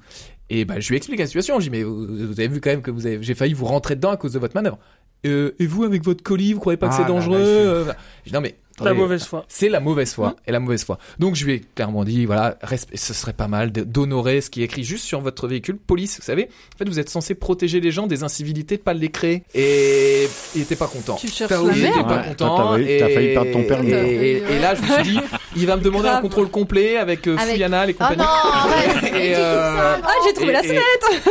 Et 0.50 0.64
bah 0.64 0.78
je 0.78 0.88
lui 0.90 0.96
explique 0.96 1.18
la 1.20 1.26
situation. 1.26 1.58
Je 1.60 1.64
dis 1.64 1.70
mais 1.70 1.82
vous, 1.82 2.06
vous 2.06 2.38
avez 2.40 2.48
vu 2.48 2.60
quand 2.60 2.70
même 2.70 2.82
que 2.82 2.90
vous 2.90 3.06
avez, 3.06 3.22
j'ai 3.22 3.34
failli 3.34 3.54
vous 3.54 3.64
rentrer 3.66 3.96
dedans 3.96 4.10
à 4.10 4.16
cause 4.16 4.32
de 4.32 4.38
votre 4.38 4.54
manœuvre. 4.54 4.78
Euh, 5.26 5.52
et 5.58 5.66
vous 5.66 5.84
avec 5.84 6.04
votre 6.04 6.22
colis, 6.22 6.52
vous 6.52 6.60
croyez 6.60 6.76
pas 6.76 6.88
que 6.88 6.92
Ah 6.92 6.96
c'est 6.96 7.02
là 7.04 7.08
là, 7.08 7.14
dangereux 7.14 7.38
il 7.40 7.46
Euh, 7.46 7.84
Je 8.24 8.28
dis 8.30 8.34
non 8.34 8.42
mais 8.42 8.56
La 8.82 8.92
mauvaise 8.92 9.24
foi. 9.24 9.46
c'est 9.48 9.70
la 9.70 9.80
mauvaise 9.80 10.12
foi 10.12 10.36
et 10.46 10.52
la 10.52 10.60
mauvaise 10.60 10.84
foi. 10.84 10.98
Donc 11.18 11.34
je 11.34 11.46
lui 11.46 11.54
ai 11.54 11.60
clairement 11.74 12.04
dit 12.04 12.26
voilà, 12.26 12.58
ce 12.94 13.14
serait 13.14 13.32
pas 13.32 13.48
mal 13.48 13.72
d'honorer 13.72 14.42
ce 14.42 14.50
qui 14.50 14.60
est 14.60 14.64
écrit 14.66 14.84
juste 14.84 15.06
sur 15.06 15.22
votre 15.22 15.48
véhicule 15.48 15.78
police. 15.78 16.18
Vous 16.18 16.26
savez, 16.26 16.50
en 16.74 16.76
fait 16.78 16.86
vous 16.86 16.98
êtes 16.98 17.08
censé 17.08 17.34
protéger 17.34 17.80
les 17.80 17.90
gens 17.90 18.06
des 18.06 18.22
incivilités, 18.22 18.76
de 18.76 18.82
pas 18.82 18.92
les 18.92 19.08
créer. 19.08 19.44
Et 19.54 20.28
il 20.54 20.60
était 20.60 20.76
pas 20.76 20.88
content. 20.88 21.14
Tu 21.14 21.28
cherches 21.28 21.50
la 21.52 21.56
Il 21.62 21.62
osé. 21.70 21.80
était 21.86 21.88
merde. 21.94 22.06
pas 22.08 22.16
Ouais, 22.20 22.28
content. 22.28 22.56
toi, 22.56 22.56
t'as 22.58 22.72
failli- 22.76 22.90
et- 22.92 22.98
t'as 22.98 23.08
failli 23.08 23.32
perdre 23.32 23.50
ton 23.52 23.62
permis. 23.64 23.90
Et, 23.92 23.94
et- 23.94 24.36
et 24.56 24.58
là, 24.58 24.74
je 24.74 24.82
me 24.82 24.86
suis 24.88 25.12
dit, 25.14 25.20
il 25.56 25.66
va 25.66 25.76
me 25.76 25.82
demander 25.82 26.08
un 26.08 26.20
contrôle 26.20 26.48
complet 26.48 26.96
avec 26.96 27.26
euh, 27.26 27.36
Avec- 27.36 27.50
Fouillana, 27.54 27.86
les 27.86 27.94
Oh 27.94 28.02
compagnies. 28.02 28.22
non, 28.22 28.24
arrête. 28.52 29.14
Et, 29.14 29.26
Et 29.28 29.34
euh, 29.36 29.96
Ah, 30.02 30.10
j'ai 30.26 30.32
trouvé 30.34 30.52
la 30.52 30.64
Et- 30.64 30.68
sonnette 30.68 30.82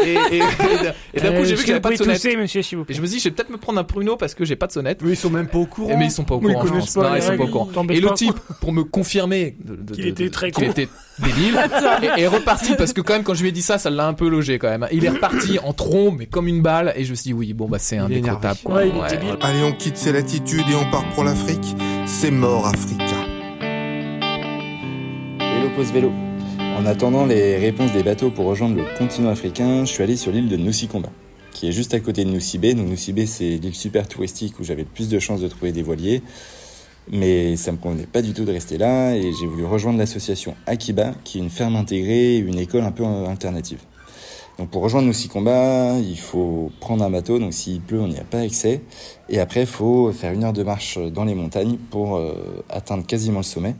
Et, 0.05 0.13
et, 0.13 0.37
et- 0.37 0.41
et 1.15 1.21
d'un 1.21 1.29
coup, 1.31 1.37
Euh, 1.41 1.43
j'ai 1.45 1.53
est-ce 1.53 1.53
vu 1.53 1.57
que 1.61 1.67
j'avais 1.67 1.79
pas 1.79 1.89
de 1.91 1.95
sonnette. 1.95 2.15
tousser, 2.15 2.35
monsieur, 2.37 2.59
Et 2.61 2.63
je 2.63 3.01
me 3.01 3.05
suis 3.07 3.15
dit, 3.15 3.19
je 3.19 3.23
vais 3.29 3.31
peut-être 3.35 3.49
me 3.49 3.57
prendre 3.57 3.79
un 3.79 3.83
pruneau 3.83 4.15
parce 4.17 4.33
que 4.35 4.45
j'ai 4.45 4.55
pas 4.55 4.67
de 4.67 4.71
sonnette. 4.71 5.01
Eux, 5.03 5.09
ils 5.09 5.15
sont 5.15 5.29
même 5.29 5.47
pas 5.47 5.57
au 5.59 5.63
Et 5.63 5.67
courant. 5.67 5.97
mais 5.97 6.05
ils 6.05 6.11
sont 6.11 6.23
pas 6.23 6.35
au 6.35 6.41
ils 6.41 6.47
courant, 6.53 6.61
connaissent 6.65 6.93
pas 6.93 7.03
Non, 7.03 7.13
les 7.13 7.19
ils 7.19 7.23
sont 7.23 7.37
pas 7.37 7.43
au 7.43 7.47
courant. 7.47 7.69
Et 7.89 7.99
le 7.99 8.11
type, 8.11 8.39
pour 8.61 8.71
me 8.73 8.83
confirmer 8.83 9.55
Qu'il 9.93 10.07
était 10.07 10.29
très 10.29 10.51
qu'il 10.51 10.65
con. 10.65 10.71
était 10.71 10.87
débile, 11.19 11.59
est, 12.17 12.27
reparti 12.27 12.73
parce 12.77 12.93
que 12.93 13.01
quand 13.01 13.13
même 13.13 13.23
quand 13.23 13.33
je 13.35 13.41
lui 13.43 13.49
ai 13.49 13.51
dit 13.51 13.61
ça, 13.61 13.77
ça 13.77 13.89
l'a 13.89 14.07
un 14.07 14.13
peu 14.13 14.27
logé 14.29 14.57
quand 14.59 14.69
même. 14.69 14.87
Il 14.91 15.05
est 15.05 15.09
reparti 15.09 15.59
en 15.63 15.73
trombe, 15.73 16.15
mais 16.19 16.25
comme 16.25 16.47
une 16.47 16.61
balle, 16.61 16.93
et 16.95 17.03
je 17.03 17.11
me 17.11 17.15
suis 17.15 17.25
dit 17.29 17.33
oui, 17.33 17.53
bon 17.53 17.67
bah 17.67 17.77
c'est 17.79 17.97
un 17.97 18.09
décrottable. 18.09 18.59
Ouais. 18.65 18.91
Allez, 19.41 19.63
on 19.63 19.71
quitte 19.73 19.97
ces 19.97 20.11
latitudes 20.11 20.65
et 20.71 20.75
on 20.75 20.89
part 20.89 21.05
pour 21.13 21.23
l'Afrique. 21.23 21.75
C'est 22.05 22.31
mort, 22.31 22.67
Africa. 22.67 23.03
En 26.77 26.85
attendant 26.85 27.25
les 27.25 27.57
réponses 27.57 27.91
des 27.93 28.03
bateaux 28.03 28.29
pour 28.29 28.45
rejoindre 28.45 28.75
le 28.75 28.83
continent 28.95 29.29
africain, 29.29 29.85
je 29.85 29.91
suis 29.91 30.03
allé 30.03 30.15
sur 30.15 30.31
l'île 30.31 30.47
de 30.47 30.55
Nusikomba, 30.55 31.09
qui 31.51 31.67
est 31.67 31.71
juste 31.71 31.95
à 31.95 31.99
côté 31.99 32.25
de 32.25 32.29
Nusibé. 32.29 32.75
Donc 32.75 32.87
Nusibé, 32.87 33.25
c'est 33.25 33.57
l'île 33.57 33.73
super 33.73 34.07
touristique 34.07 34.59
où 34.59 34.63
j'avais 34.63 34.83
le 34.83 34.87
plus 34.87 35.09
de 35.09 35.17
chances 35.17 35.41
de 35.41 35.47
trouver 35.47 35.71
des 35.71 35.81
voiliers. 35.81 36.21
Mais 37.11 37.55
ça 37.55 37.71
me 37.71 37.77
convenait 37.77 38.05
pas 38.05 38.21
du 38.21 38.33
tout 38.33 38.45
de 38.45 38.51
rester 38.51 38.77
là 38.77 39.15
et 39.15 39.31
j'ai 39.33 39.47
voulu 39.47 39.65
rejoindre 39.65 39.97
l'association 39.97 40.55
Akiba, 40.67 41.15
qui 41.23 41.39
est 41.39 41.41
une 41.41 41.49
ferme 41.49 41.75
intégrée, 41.75 42.37
une 42.37 42.59
école 42.59 42.83
un 42.83 42.91
peu 42.91 43.03
alternative. 43.27 43.79
Donc 44.59 44.69
pour 44.69 44.83
rejoindre 44.83 45.07
Nusikomba, 45.07 45.97
il 45.97 46.19
faut 46.19 46.71
prendre 46.81 47.03
un 47.03 47.09
bateau, 47.09 47.39
donc 47.39 47.53
s'il 47.53 47.81
pleut, 47.81 47.99
on 47.99 48.07
n'y 48.07 48.19
a 48.19 48.23
pas 48.23 48.41
accès. 48.41 48.81
Et 49.27 49.39
après, 49.39 49.61
il 49.61 49.67
faut 49.67 50.11
faire 50.11 50.33
une 50.33 50.43
heure 50.43 50.53
de 50.53 50.61
marche 50.61 50.99
dans 50.99 51.25
les 51.25 51.33
montagnes 51.33 51.77
pour 51.89 52.17
euh, 52.17 52.63
atteindre 52.69 53.07
quasiment 53.07 53.39
le 53.39 53.43
sommet. 53.43 53.73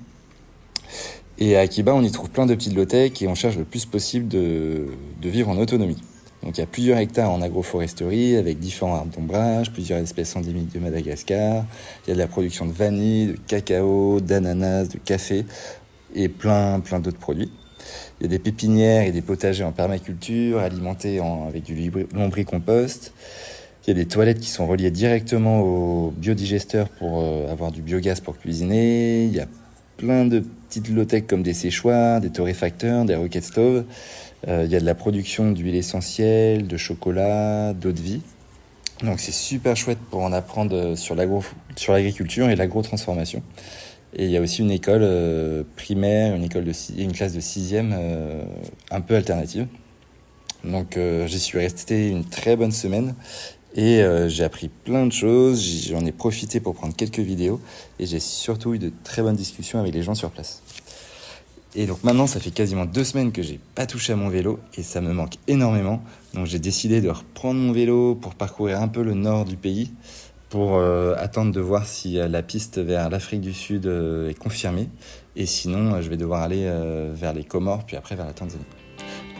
Et 1.39 1.57
à 1.57 1.61
Akiba, 1.61 1.93
on 1.93 2.03
y 2.03 2.11
trouve 2.11 2.29
plein 2.29 2.45
de 2.45 2.53
petites 2.53 2.75
low-tech 2.75 3.21
et 3.21 3.27
on 3.27 3.35
cherche 3.35 3.57
le 3.57 3.63
plus 3.63 3.85
possible 3.85 4.27
de, 4.27 4.85
vivre 5.21 5.49
en 5.49 5.57
autonomie. 5.57 6.01
Donc 6.43 6.57
il 6.57 6.61
y 6.61 6.63
a 6.63 6.67
plusieurs 6.67 6.97
hectares 6.97 7.31
en 7.31 7.41
agroforesterie 7.41 8.35
avec 8.35 8.59
différents 8.59 8.95
arbres 8.95 9.15
d'ombrage, 9.15 9.71
plusieurs 9.71 9.99
espèces 9.99 10.35
endémiques 10.35 10.73
de 10.73 10.79
Madagascar. 10.79 11.65
Il 12.05 12.09
y 12.09 12.11
a 12.11 12.15
de 12.15 12.19
la 12.19 12.27
production 12.27 12.65
de 12.65 12.71
vanille, 12.73 13.27
de 13.27 13.37
cacao, 13.47 14.19
d'ananas, 14.19 14.89
de 14.89 14.97
café 14.97 15.45
et 16.13 16.27
plein 16.27 16.81
plein 16.81 16.99
d'autres 16.99 17.17
produits. 17.17 17.49
Il 18.19 18.23
y 18.23 18.25
a 18.25 18.29
des 18.29 18.39
pépinières 18.39 19.03
et 19.03 19.11
des 19.11 19.21
potagers 19.21 19.63
en 19.63 19.71
permaculture 19.71 20.59
alimentés 20.59 21.19
en- 21.21 21.47
avec 21.47 21.63
du 21.63 21.91
lombricompost. 22.13 23.13
Il 23.85 23.89
y 23.89 23.91
a 23.91 23.95
des 23.95 24.05
toilettes 24.05 24.39
qui 24.39 24.49
sont 24.49 24.67
reliées 24.67 24.91
directement 24.91 25.61
au 25.61 26.11
biodigesteur 26.11 26.89
pour 26.89 27.21
euh, 27.21 27.51
avoir 27.51 27.71
du 27.71 27.81
biogaz 27.81 28.19
pour 28.21 28.37
cuisiner. 28.37 29.25
Il 29.25 29.33
y 29.33 29.39
a 29.39 29.47
plein 29.97 30.25
de 30.25 30.43
petites 30.73 30.89
low-tech 30.89 31.25
comme 31.27 31.43
des 31.43 31.53
séchoirs, 31.53 32.19
des 32.19 32.31
torréfacteurs, 32.31 33.05
des 33.05 33.15
rocket 33.15 33.43
stoves. 33.43 33.85
Euh, 34.47 34.63
il 34.65 34.71
y 34.71 34.75
a 34.75 34.79
de 34.79 34.85
la 34.85 34.95
production 34.95 35.51
d'huile 35.51 35.75
essentielle, 35.75 36.67
de 36.67 36.77
chocolat, 36.77 37.73
d'eau 37.73 37.91
de 37.91 38.01
vie. 38.01 38.21
Donc 39.03 39.19
c'est 39.19 39.31
super 39.31 39.75
chouette 39.75 39.99
pour 40.09 40.21
en 40.23 40.33
apprendre 40.33 40.95
sur 40.95 41.13
l'agro- 41.13 41.43
sur 41.75 41.93
l'agriculture 41.93 42.49
et 42.49 42.55
l'agro-transformation. 42.55 43.43
Et 44.15 44.25
il 44.25 44.31
y 44.31 44.37
a 44.37 44.41
aussi 44.41 44.61
une 44.61 44.71
école 44.71 45.01
euh, 45.03 45.63
primaire, 45.75 46.35
une 46.35 46.43
école 46.43 46.63
de 46.63 46.73
une 46.97 47.11
classe 47.11 47.33
de 47.33 47.39
sixième 47.39 47.93
euh, 47.95 48.43
un 48.89 49.01
peu 49.01 49.15
alternative. 49.15 49.67
Donc 50.63 50.97
euh, 50.97 51.27
j'y 51.27 51.39
suis 51.39 51.59
resté 51.59 52.09
une 52.09 52.25
très 52.25 52.55
bonne 52.55 52.71
semaine 52.71 53.13
et 53.75 54.01
euh, 54.01 54.29
j'ai 54.29 54.43
appris 54.43 54.69
plein 54.69 55.05
de 55.05 55.11
choses. 55.11 55.87
J'en 55.87 56.05
ai 56.05 56.11
profité 56.11 56.59
pour 56.59 56.75
prendre 56.75 56.95
quelques 56.95 57.19
vidéos 57.19 57.59
et 57.99 58.05
j'ai 58.05 58.19
surtout 58.19 58.73
eu 58.73 58.79
de 58.79 58.91
très 59.03 59.21
bonnes 59.21 59.35
discussions 59.35 59.79
avec 59.79 59.93
les 59.93 60.03
gens 60.03 60.15
sur 60.15 60.31
place. 60.31 60.61
Et 61.75 61.87
donc 61.87 62.03
maintenant, 62.03 62.27
ça 62.27 62.39
fait 62.39 62.51
quasiment 62.51 62.85
deux 62.85 63.03
semaines 63.03 63.31
que 63.31 63.41
j'ai 63.41 63.59
pas 63.73 63.87
touché 63.87 64.13
à 64.13 64.15
mon 64.15 64.29
vélo 64.29 64.59
et 64.77 64.83
ça 64.83 65.01
me 65.01 65.11
manque 65.11 65.35
énormément. 65.47 66.03
Donc 66.35 66.45
j'ai 66.45 66.59
décidé 66.59 67.01
de 67.01 67.09
reprendre 67.09 67.59
mon 67.59 67.71
vélo 67.71 68.13
pour 68.15 68.35
parcourir 68.35 68.79
un 68.79 68.87
peu 68.87 69.01
le 69.01 69.15
nord 69.15 69.45
du 69.45 69.57
pays 69.57 69.91
pour 70.49 70.75
euh, 70.75 71.15
attendre 71.17 71.51
de 71.51 71.59
voir 71.59 71.87
si 71.87 72.19
euh, 72.19 72.27
la 72.27 72.43
piste 72.43 72.77
vers 72.77 73.09
l'Afrique 73.09 73.41
du 73.41 73.53
Sud 73.53 73.87
est 73.87 74.37
confirmée. 74.37 74.87
Et 75.35 75.47
sinon, 75.47 75.99
je 75.99 76.09
vais 76.09 76.17
devoir 76.17 76.43
aller 76.43 76.71
vers 77.15 77.33
les 77.33 77.43
Comores 77.43 77.85
puis 77.87 77.97
après 77.97 78.15
vers 78.15 78.27
la 78.27 78.33
Tanzanie. 78.33 78.63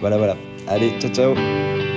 Voilà, 0.02 0.18
voilà. 0.18 0.36
Allez, 0.68 1.00
ciao, 1.00 1.12
ciao. 1.12 1.93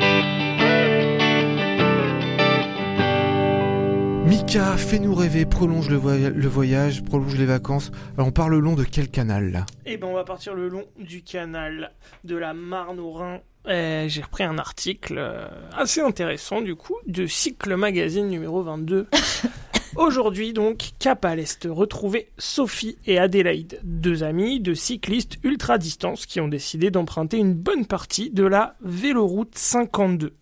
Mika, 4.26 4.76
fais-nous 4.76 5.14
rêver, 5.14 5.47
prolonge 5.47 5.88
le, 5.88 5.97
voy- 5.97 6.33
le 6.35 6.49
voyage, 6.49 7.02
prolonge 7.04 7.37
les 7.37 7.47
vacances. 7.47 7.92
Alors 8.16 8.28
on 8.28 8.33
part 8.33 8.49
le 8.49 8.59
long 8.59 8.75
de 8.75 8.83
quel 8.85 9.09
canal 9.09 9.52
là? 9.52 9.66
Eh 9.87 9.97
ben, 9.97 10.09
on 10.09 10.14
va 10.14 10.25
partir 10.25 10.54
le 10.54 10.68
long 10.68 10.85
du 10.99 11.23
canal 11.23 11.92
de 12.25 12.37
la 12.37 12.52
Marne 12.52 12.99
au 12.99 13.12
Rhin. 13.12 13.38
Eh, 13.68 14.06
J'ai 14.09 14.23
repris 14.23 14.42
un 14.45 14.59
article 14.59 15.14
euh, 15.18 15.47
assez 15.73 16.00
intéressant 16.00 16.61
du 16.61 16.75
coup 16.75 16.97
de 17.06 17.26
Cycle 17.26 17.76
Magazine 17.76 18.28
numéro 18.28 18.62
22. 18.62 19.06
Aujourd'hui 19.97 20.52
donc, 20.52 20.91
cap 20.99 21.25
à 21.25 21.34
l'est, 21.36 21.65
retrouver 21.71 22.28
Sophie 22.36 22.99
et 23.06 23.19
Adélaïde, 23.19 23.80
deux 23.82 24.25
amies 24.25 24.60
de 24.60 24.75
cyclistes 24.75 25.36
ultra 25.43 25.78
distance 25.78 26.26
qui 26.26 26.41
ont 26.41 26.49
décidé 26.49 26.91
d'emprunter 26.91 27.39
une 27.39 27.54
bonne 27.54 27.86
partie 27.86 28.30
de 28.30 28.45
la 28.45 28.75
véloroute 28.82 29.56
52. 29.56 30.34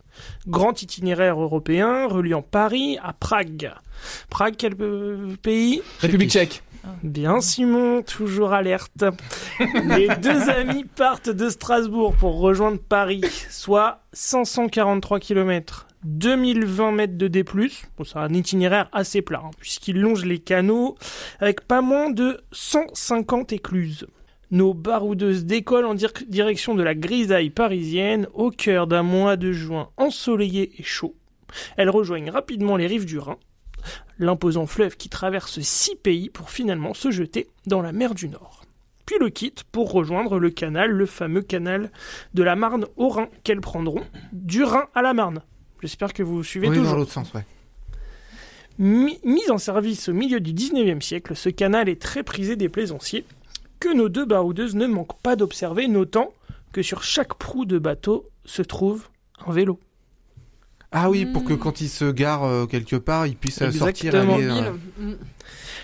Grand 0.46 0.83
itinéraire 0.83 1.40
européen 1.40 2.07
reliant 2.07 2.42
Paris 2.42 2.98
à 3.03 3.12
Prague. 3.12 3.72
Prague, 4.31 4.55
quel 4.57 4.74
euh, 4.81 5.37
pays? 5.42 5.83
République 6.00 6.31
tchèque. 6.31 6.62
Bien 7.03 7.40
Simon, 7.40 8.03
toujours 8.03 8.53
alerte. 8.53 9.05
Les 9.85 10.09
deux 10.20 10.50
amis 10.50 10.85
partent 10.85 11.31
de 11.31 11.48
Strasbourg 11.48 12.14
pour 12.14 12.38
rejoindre 12.38 12.79
Paris, 12.79 13.22
soit 13.50 14.03
543 14.12 15.18
km, 15.20 15.87
2020 16.05 16.92
mètres 16.92 17.16
de 17.16 17.29
D+. 17.29 17.42
Bon, 17.42 18.05
c'est 18.05 18.18
un 18.18 18.33
itinéraire 18.35 18.88
assez 18.92 19.22
plat, 19.22 19.42
hein, 19.44 19.50
puisqu'il 19.59 20.00
longe 20.00 20.24
les 20.24 20.38
canaux 20.38 20.96
avec 21.40 21.62
pas 21.62 21.81
moins 21.81 22.11
de 22.11 22.42
150 22.53 23.53
écluses. 23.53 24.07
Nos 24.51 24.75
baroudeuses 24.75 25.45
décollent 25.47 25.87
en 25.87 25.95
dir- 25.95 26.13
direction 26.29 26.75
de 26.75 26.83
la 26.83 26.95
grisaille 26.95 27.51
parisienne 27.51 28.29
au 28.35 28.51
cœur 28.51 28.87
d'un 28.87 29.03
mois 29.03 29.37
de 29.37 29.53
juin 29.53 29.89
ensoleillé 29.97 30.73
et 30.79 30.83
chaud. 30.83 31.15
Elles 31.77 31.91
rejoignent 31.91 32.31
rapidement 32.31 32.77
les 32.77 32.87
rives 32.87 33.07
du 33.07 33.19
Rhin, 33.19 33.37
l'imposant 34.19 34.67
fleuve 34.67 34.97
qui 34.97 35.09
traverse 35.09 35.61
six 35.61 35.97
pays 35.97 36.29
pour 36.31 36.51
finalement 36.51 36.95
se 36.95 37.11
jeter 37.11 37.49
dans 37.67 37.83
la 37.83 37.93
mer 37.93 38.15
du 38.15 38.29
Nord. 38.29 38.63
Puis 39.07 39.17
le 39.21 39.29
quitte 39.29 39.65
pour 39.65 39.93
rejoindre 39.93 40.39
le 40.39 40.51
canal, 40.51 40.91
le 40.91 41.07
fameux 41.07 41.43
canal 41.43 41.91
de 42.33 42.43
la 42.43 42.57
Marne 42.57 42.87
au 42.97 43.09
Rhin, 43.09 43.29
qu'elles 43.45 43.61
prendront 43.61 44.03
du 44.33 44.63
Rhin 44.65 44.87
à 44.95 45.03
la 45.03 45.13
Marne. 45.15 45.43
J'espère 45.83 46.13
que 46.15 46.23
vous 46.23 46.43
suivez 46.43 46.69
Oui, 46.69 46.77
dans 46.77 46.83
toujours. 46.83 46.97
l'autre 46.99 47.13
sens, 47.13 47.33
ouais. 47.35 47.45
Mis 48.79 49.19
en 49.51 49.59
service 49.59 50.09
au 50.09 50.15
milieu 50.15 50.41
du 50.41 50.53
19e 50.53 51.01
siècle, 51.01 51.37
ce 51.37 51.49
canal 51.49 51.89
est 51.89 52.01
très 52.01 52.23
prisé 52.25 52.57
des 52.57 52.69
plaisanciers, 52.69 53.25
que 53.85 53.94
nos 53.94 54.09
deux 54.09 54.25
baroudeuses 54.25 54.75
ne 54.77 54.87
manquent 54.87 55.20
pas 55.20 55.37
d'observer, 55.37 55.88
notant 55.88 56.33
que 56.73 56.81
sur 56.81 57.03
chaque 57.03 57.35
proue 57.35 57.66
de 57.66 57.79
bateau 57.79 58.31
se 58.47 58.62
trouve 58.62 59.09
un 59.47 59.53
vélo. 59.53 59.79
Ah 60.90 61.11
oui, 61.11 61.27
pour 61.27 61.44
que 61.44 61.53
Mm. 61.53 61.59
quand 61.59 61.81
il 61.83 61.88
se 61.90 62.11
gare 62.11 62.44
euh, 62.44 62.64
quelque 62.66 62.97
part, 62.97 63.27
il 63.27 63.37
puisse 63.37 63.61
euh, 63.61 63.70
sortir 63.70 64.14
et 64.14 64.18
Exactement. 64.18 64.35
aller... 64.37 64.47
Euh, 64.68 64.73
Mm. 64.99 65.16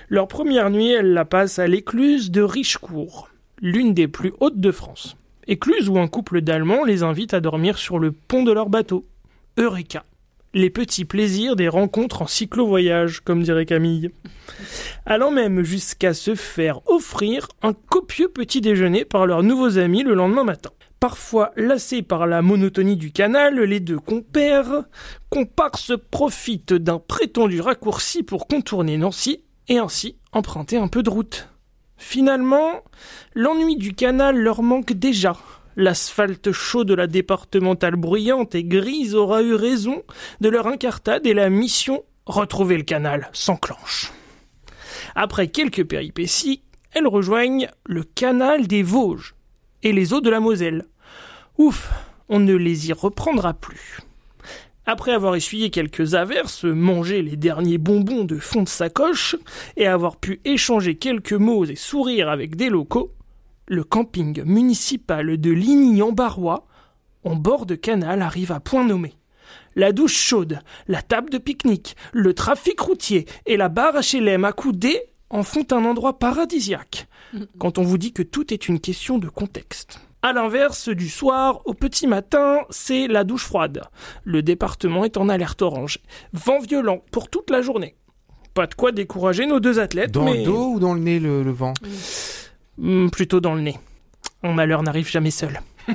Leur 0.08 0.28
première 0.28 0.70
nuit, 0.70 0.90
elle 0.92 1.12
la 1.12 1.26
passe 1.26 1.58
à 1.58 1.66
l'écluse 1.66 2.30
de 2.30 2.40
Richecourt, 2.40 3.28
l'une 3.60 3.92
des 3.92 4.08
plus 4.08 4.32
hautes 4.40 4.58
de 4.60 4.72
France. 4.72 5.16
Écluse 5.46 5.90
où 5.90 5.98
un 5.98 6.08
couple 6.08 6.40
d'Allemands 6.40 6.84
les 6.84 7.02
invite 7.02 7.34
à 7.34 7.40
dormir 7.40 7.76
sur 7.76 7.98
le 7.98 8.12
pont 8.12 8.44
de 8.44 8.52
leur 8.52 8.70
bateau. 8.70 9.04
Eureka 9.58 10.04
Les 10.52 10.70
petits 10.70 11.04
plaisirs 11.04 11.54
des 11.54 11.68
rencontres 11.68 12.22
en 12.22 12.26
cyclo-voyage, 12.26 13.20
comme 13.20 13.44
dirait 13.44 13.66
Camille. 13.66 14.10
Allant 15.06 15.30
même 15.30 15.62
jusqu'à 15.62 16.12
se 16.12 16.34
faire 16.34 16.80
offrir 16.90 17.46
un 17.62 17.72
copieux 17.72 18.28
petit 18.28 18.60
déjeuner 18.60 19.04
par 19.04 19.26
leurs 19.26 19.44
nouveaux 19.44 19.78
amis 19.78 20.02
le 20.02 20.14
lendemain 20.14 20.42
matin. 20.42 20.70
Parfois 20.98 21.52
lassés 21.54 22.02
par 22.02 22.26
la 22.26 22.42
monotonie 22.42 22.96
du 22.96 23.12
canal, 23.12 23.60
les 23.60 23.78
deux 23.78 24.00
compères, 24.00 24.82
comparses 25.28 25.92
profitent 26.10 26.74
d'un 26.74 26.98
prétendu 26.98 27.60
raccourci 27.60 28.24
pour 28.24 28.48
contourner 28.48 28.96
Nancy 28.96 29.44
et 29.68 29.78
ainsi 29.78 30.16
emprunter 30.32 30.78
un 30.78 30.88
peu 30.88 31.04
de 31.04 31.10
route. 31.10 31.48
Finalement, 31.96 32.82
l'ennui 33.34 33.76
du 33.76 33.94
canal 33.94 34.36
leur 34.36 34.62
manque 34.64 34.94
déjà. 34.94 35.36
L'asphalte 35.76 36.52
chaud 36.52 36.84
de 36.84 36.94
la 36.94 37.06
départementale 37.06 37.96
bruyante 37.96 38.54
et 38.54 38.64
grise 38.64 39.14
aura 39.14 39.42
eu 39.42 39.54
raison 39.54 40.02
de 40.40 40.48
leur 40.48 40.66
incartade 40.66 41.26
et 41.26 41.34
la 41.34 41.48
mission 41.50 42.04
retrouver 42.26 42.76
le 42.76 42.82
canal 42.82 43.28
s'enclenche. 43.32 44.12
Après 45.14 45.48
quelques 45.48 45.84
péripéties, 45.84 46.62
elles 46.92 47.06
rejoignent 47.06 47.68
le 47.86 48.02
canal 48.02 48.66
des 48.66 48.82
Vosges 48.82 49.34
et 49.82 49.92
les 49.92 50.12
eaux 50.12 50.20
de 50.20 50.30
la 50.30 50.40
Moselle. 50.40 50.86
Ouf, 51.58 51.90
on 52.28 52.40
ne 52.40 52.54
les 52.54 52.88
y 52.88 52.92
reprendra 52.92 53.54
plus. 53.54 54.00
Après 54.86 55.12
avoir 55.12 55.36
essuyé 55.36 55.70
quelques 55.70 56.14
averses, 56.14 56.64
mangé 56.64 57.22
les 57.22 57.36
derniers 57.36 57.78
bonbons 57.78 58.24
de 58.24 58.38
fond 58.38 58.62
de 58.62 58.68
sacoche, 58.68 59.36
et 59.76 59.86
avoir 59.86 60.16
pu 60.16 60.40
échanger 60.44 60.96
quelques 60.96 61.32
mots 61.32 61.64
et 61.64 61.76
sourire 61.76 62.28
avec 62.28 62.56
des 62.56 62.70
locaux, 62.70 63.12
le 63.70 63.84
camping 63.84 64.42
municipal 64.44 65.38
de 65.40 65.50
Ligny-en-Barrois, 65.50 66.66
en 67.22 67.36
bord 67.36 67.66
de 67.66 67.76
canal, 67.76 68.20
arrive 68.20 68.50
à 68.50 68.58
point 68.58 68.84
nommé. 68.84 69.14
La 69.76 69.92
douche 69.92 70.16
chaude, 70.16 70.58
la 70.88 71.02
table 71.02 71.30
de 71.30 71.38
pique-nique, 71.38 71.94
le 72.12 72.34
trafic 72.34 72.80
routier 72.80 73.26
et 73.46 73.56
la 73.56 73.68
barre 73.68 73.94
HLM 74.02 74.44
accoudée 74.44 75.00
en 75.30 75.44
font 75.44 75.66
un 75.70 75.84
endroit 75.84 76.18
paradisiaque 76.18 77.06
quand 77.58 77.78
on 77.78 77.82
vous 77.82 77.96
dit 77.96 78.12
que 78.12 78.24
tout 78.24 78.52
est 78.52 78.68
une 78.68 78.80
question 78.80 79.18
de 79.18 79.28
contexte. 79.28 80.00
À 80.22 80.32
l'inverse, 80.32 80.88
du 80.88 81.08
soir 81.08 81.60
au 81.64 81.72
petit 81.72 82.08
matin, 82.08 82.58
c'est 82.70 83.06
la 83.06 83.22
douche 83.22 83.44
froide. 83.44 83.82
Le 84.24 84.42
département 84.42 85.04
est 85.04 85.16
en 85.16 85.28
alerte 85.28 85.62
orange. 85.62 86.00
Vent 86.32 86.58
violent 86.58 87.04
pour 87.12 87.30
toute 87.30 87.50
la 87.50 87.62
journée. 87.62 87.94
Pas 88.52 88.66
de 88.66 88.74
quoi 88.74 88.90
décourager 88.90 89.46
nos 89.46 89.60
deux 89.60 89.78
athlètes, 89.78 90.10
Dans 90.10 90.24
mais 90.24 90.38
le 90.38 90.42
dos 90.42 90.72
ou 90.72 90.80
dans 90.80 90.92
le 90.94 91.00
nez, 91.00 91.20
le, 91.20 91.44
le 91.44 91.52
vent? 91.52 91.72
Plutôt 93.10 93.40
dans 93.40 93.54
le 93.54 93.62
nez. 93.62 93.78
Un 94.42 94.52
malheur 94.52 94.82
n'arrive 94.82 95.08
jamais 95.08 95.30
seul. 95.30 95.60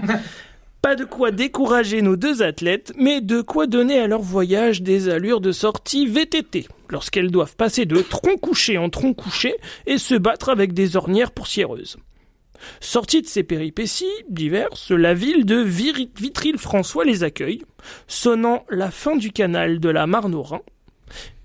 Pas 0.82 0.96
de 0.96 1.04
quoi 1.04 1.32
décourager 1.32 2.04
nos 2.04 2.16
deux 2.16 2.44
athlètes, 2.44 2.94
mais 2.96 3.20
de 3.20 3.42
quoi 3.42 3.66
donner 3.66 3.98
à 3.98 4.06
leur 4.06 4.22
voyage 4.22 4.84
des 4.84 5.10
allures 5.10 5.42
de 5.42 5.52
sortie 5.52 6.06
VTT, 6.06 6.68
lorsqu'elles 6.90 7.32
doivent 7.32 7.56
passer 7.56 7.86
de 7.86 8.02
tronc 8.02 8.38
couché 8.38 8.78
en 8.78 8.92
tronc 8.92 9.16
couché 9.16 9.56
et 9.88 9.98
se 9.98 10.14
battre 10.14 10.50
avec 10.50 10.74
des 10.74 10.96
ornières 10.96 11.32
poussiéreuses. 11.32 11.98
Sortie 12.82 13.24
de 13.24 13.28
ces 13.28 13.42
péripéties 13.42 14.06
diverses, 14.30 14.92
la 14.92 15.16
ville 15.16 15.46
de 15.46 15.56
Vitry-le-François 15.56 17.04
les 17.04 17.24
accueille, 17.24 17.64
sonnant 18.08 18.64
la 18.70 18.92
fin 18.92 19.16
du 19.16 19.32
canal 19.32 19.80
de 19.80 19.90
la 19.90 20.06
Marne 20.06 20.36
au 20.36 20.44
Rhin. 20.44 20.62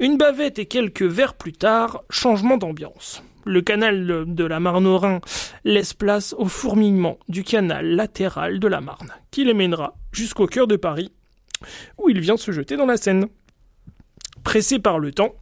Une 0.00 0.18
bavette 0.18 0.58
et 0.58 0.66
quelques 0.66 1.02
verres 1.02 1.34
plus 1.34 1.52
tard, 1.52 2.02
changement 2.10 2.58
d'ambiance. 2.58 3.22
Le 3.50 3.62
canal 3.62 4.06
de- 4.32 4.44
la 4.44 4.60
Marne 4.60 4.86
au 4.86 4.96
Rhin 4.96 5.20
laisse 5.64 5.92
place 5.92 6.36
au 6.38 6.46
fourmillement 6.46 7.18
du 7.28 7.42
canal 7.42 7.84
latéral 7.96 8.60
de 8.60 8.68
la 8.68 8.80
Marne, 8.80 9.12
qui 9.32 9.44
les 9.44 9.54
mènera 9.54 9.96
jusqu'au 10.12 10.46
cœur 10.46 10.68
de 10.68 10.76
Paris, 10.76 11.10
où 11.98 12.08
il 12.08 12.20
vient 12.20 12.36
se 12.36 12.52
jeter 12.52 12.76
dans 12.76 12.86
la 12.86 12.96
Seine. 12.96 13.26
Pressé 14.44 14.78
par 14.78 15.00
le 15.00 15.10
temps, 15.10 15.34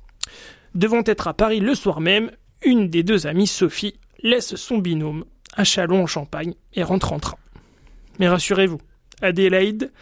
devant 0.75 1.03
être 1.05 1.29
à 1.29 1.35
Paris 1.35 1.61
le 1.61 1.75
soir 1.75 2.01
même, 2.01 2.31
une 2.63 2.89
des 2.89 3.03
deux 3.03 3.27
amies, 3.27 3.47
Sophie, 3.47 4.01
laisse 4.23 4.57
son 4.57 4.79
binôme 4.79 5.27
à 5.55 5.65
Châlons 5.65 6.05
en 6.05 6.07
Champagne 6.07 6.55
et 6.73 6.83
rentre 6.83 7.13
en 7.13 7.19
train. 7.21 7.37
Mais 8.19 8.29
rassurez-vous, 8.29 8.81
Adélaïde 9.21 9.93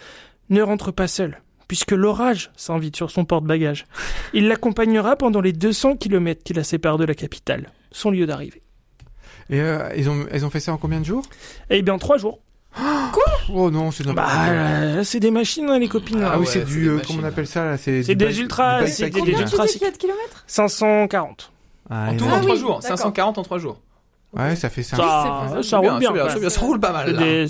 ne 0.49 0.62
rentre 0.62 0.92
pas 0.92 1.09
seule, 1.09 1.42
puisque 1.68 1.92
l'orage 1.92 2.50
s'invite 2.57 2.96
sur 2.96 3.11
son 3.11 3.24
porte-bagages. 3.24 3.85
Il 4.33 4.48
l'accompagnera 4.48 5.16
pendant 5.16 5.40
les 5.40 5.52
200 5.52 5.96
kilomètres 5.96 6.42
qui 6.44 6.52
la 6.52 6.64
séparent 6.64 6.98
de 6.98 7.05
la 7.05 7.14
capitale, 7.14 7.70
son 7.92 8.11
lieu 8.11 8.26
d'arrivée. 8.26 8.62
Et 9.50 9.61
euh, 9.61 9.88
ils, 9.96 10.09
ont, 10.11 10.26
ils 10.35 10.44
ont 10.44 10.50
fait 10.50 10.61
ça 10.61 10.72
en 10.72 10.76
combien 10.76 11.00
de 11.00 11.05
jours? 11.05 11.24
Eh 11.70 11.83
bien, 11.83 11.98
trois 11.98 12.18
jours. 12.18 12.40
Oh 13.52 13.70
non, 13.70 13.90
c'est 13.90 14.05
Bah, 14.05 14.12
quoi. 14.12 14.24
euh, 14.50 15.05
c'est 15.05 15.20
des 15.20 15.31
machines, 15.31 15.68
hein, 15.70 15.79
les 15.79 15.88
copines. 15.88 16.18
Ah, 16.18 16.31
là. 16.31 16.33
oui, 16.38 16.40
ouais, 16.40 16.46
c'est 16.52 16.59
c'est 16.61 16.64
du. 16.66 16.83
des 16.83 16.88
euh, 16.88 17.00
comment 17.07 17.20
on 17.22 17.24
appelle 17.24 17.46
ça 17.46 17.64
là 17.64 17.79
C'est 17.79 18.02
des 18.14 18.40
ultras, 18.40 18.87
c'est 18.87 19.09
des 19.09 19.20
là. 19.33 19.38
ultras- 19.40 19.66
kilomètres? 19.98 20.44
540. 20.46 21.52
Ah, 21.88 22.09
En 22.11 22.16
tout, 22.16 22.24
en 22.24 22.29
Ah 22.35 22.40
3 22.40 22.55
oui, 22.55 22.61
jours. 22.61 22.81
d'accord. 22.81 22.98
540 22.98 23.38
en 23.38 23.42
3 23.42 23.59
jours. 23.59 23.81
Ouais, 24.35 24.57
ça 24.57 24.68
fait 24.68 24.83
ça. 24.83 24.96
Ça, 24.96 25.22
c'est 25.24 25.46
faisable. 25.48 25.64
ça 25.64 25.81
bien, 25.81 25.90
roule 25.92 26.00
bien. 26.00 26.09
c'est 26.11 26.14
bien, 26.14 26.24
quoi. 26.33 26.40
bien, 26.40 26.50
ça 26.50 26.61
roule 26.61 26.81
pas 26.81 26.92
mal. 26.92 27.16
Des- 27.16 27.46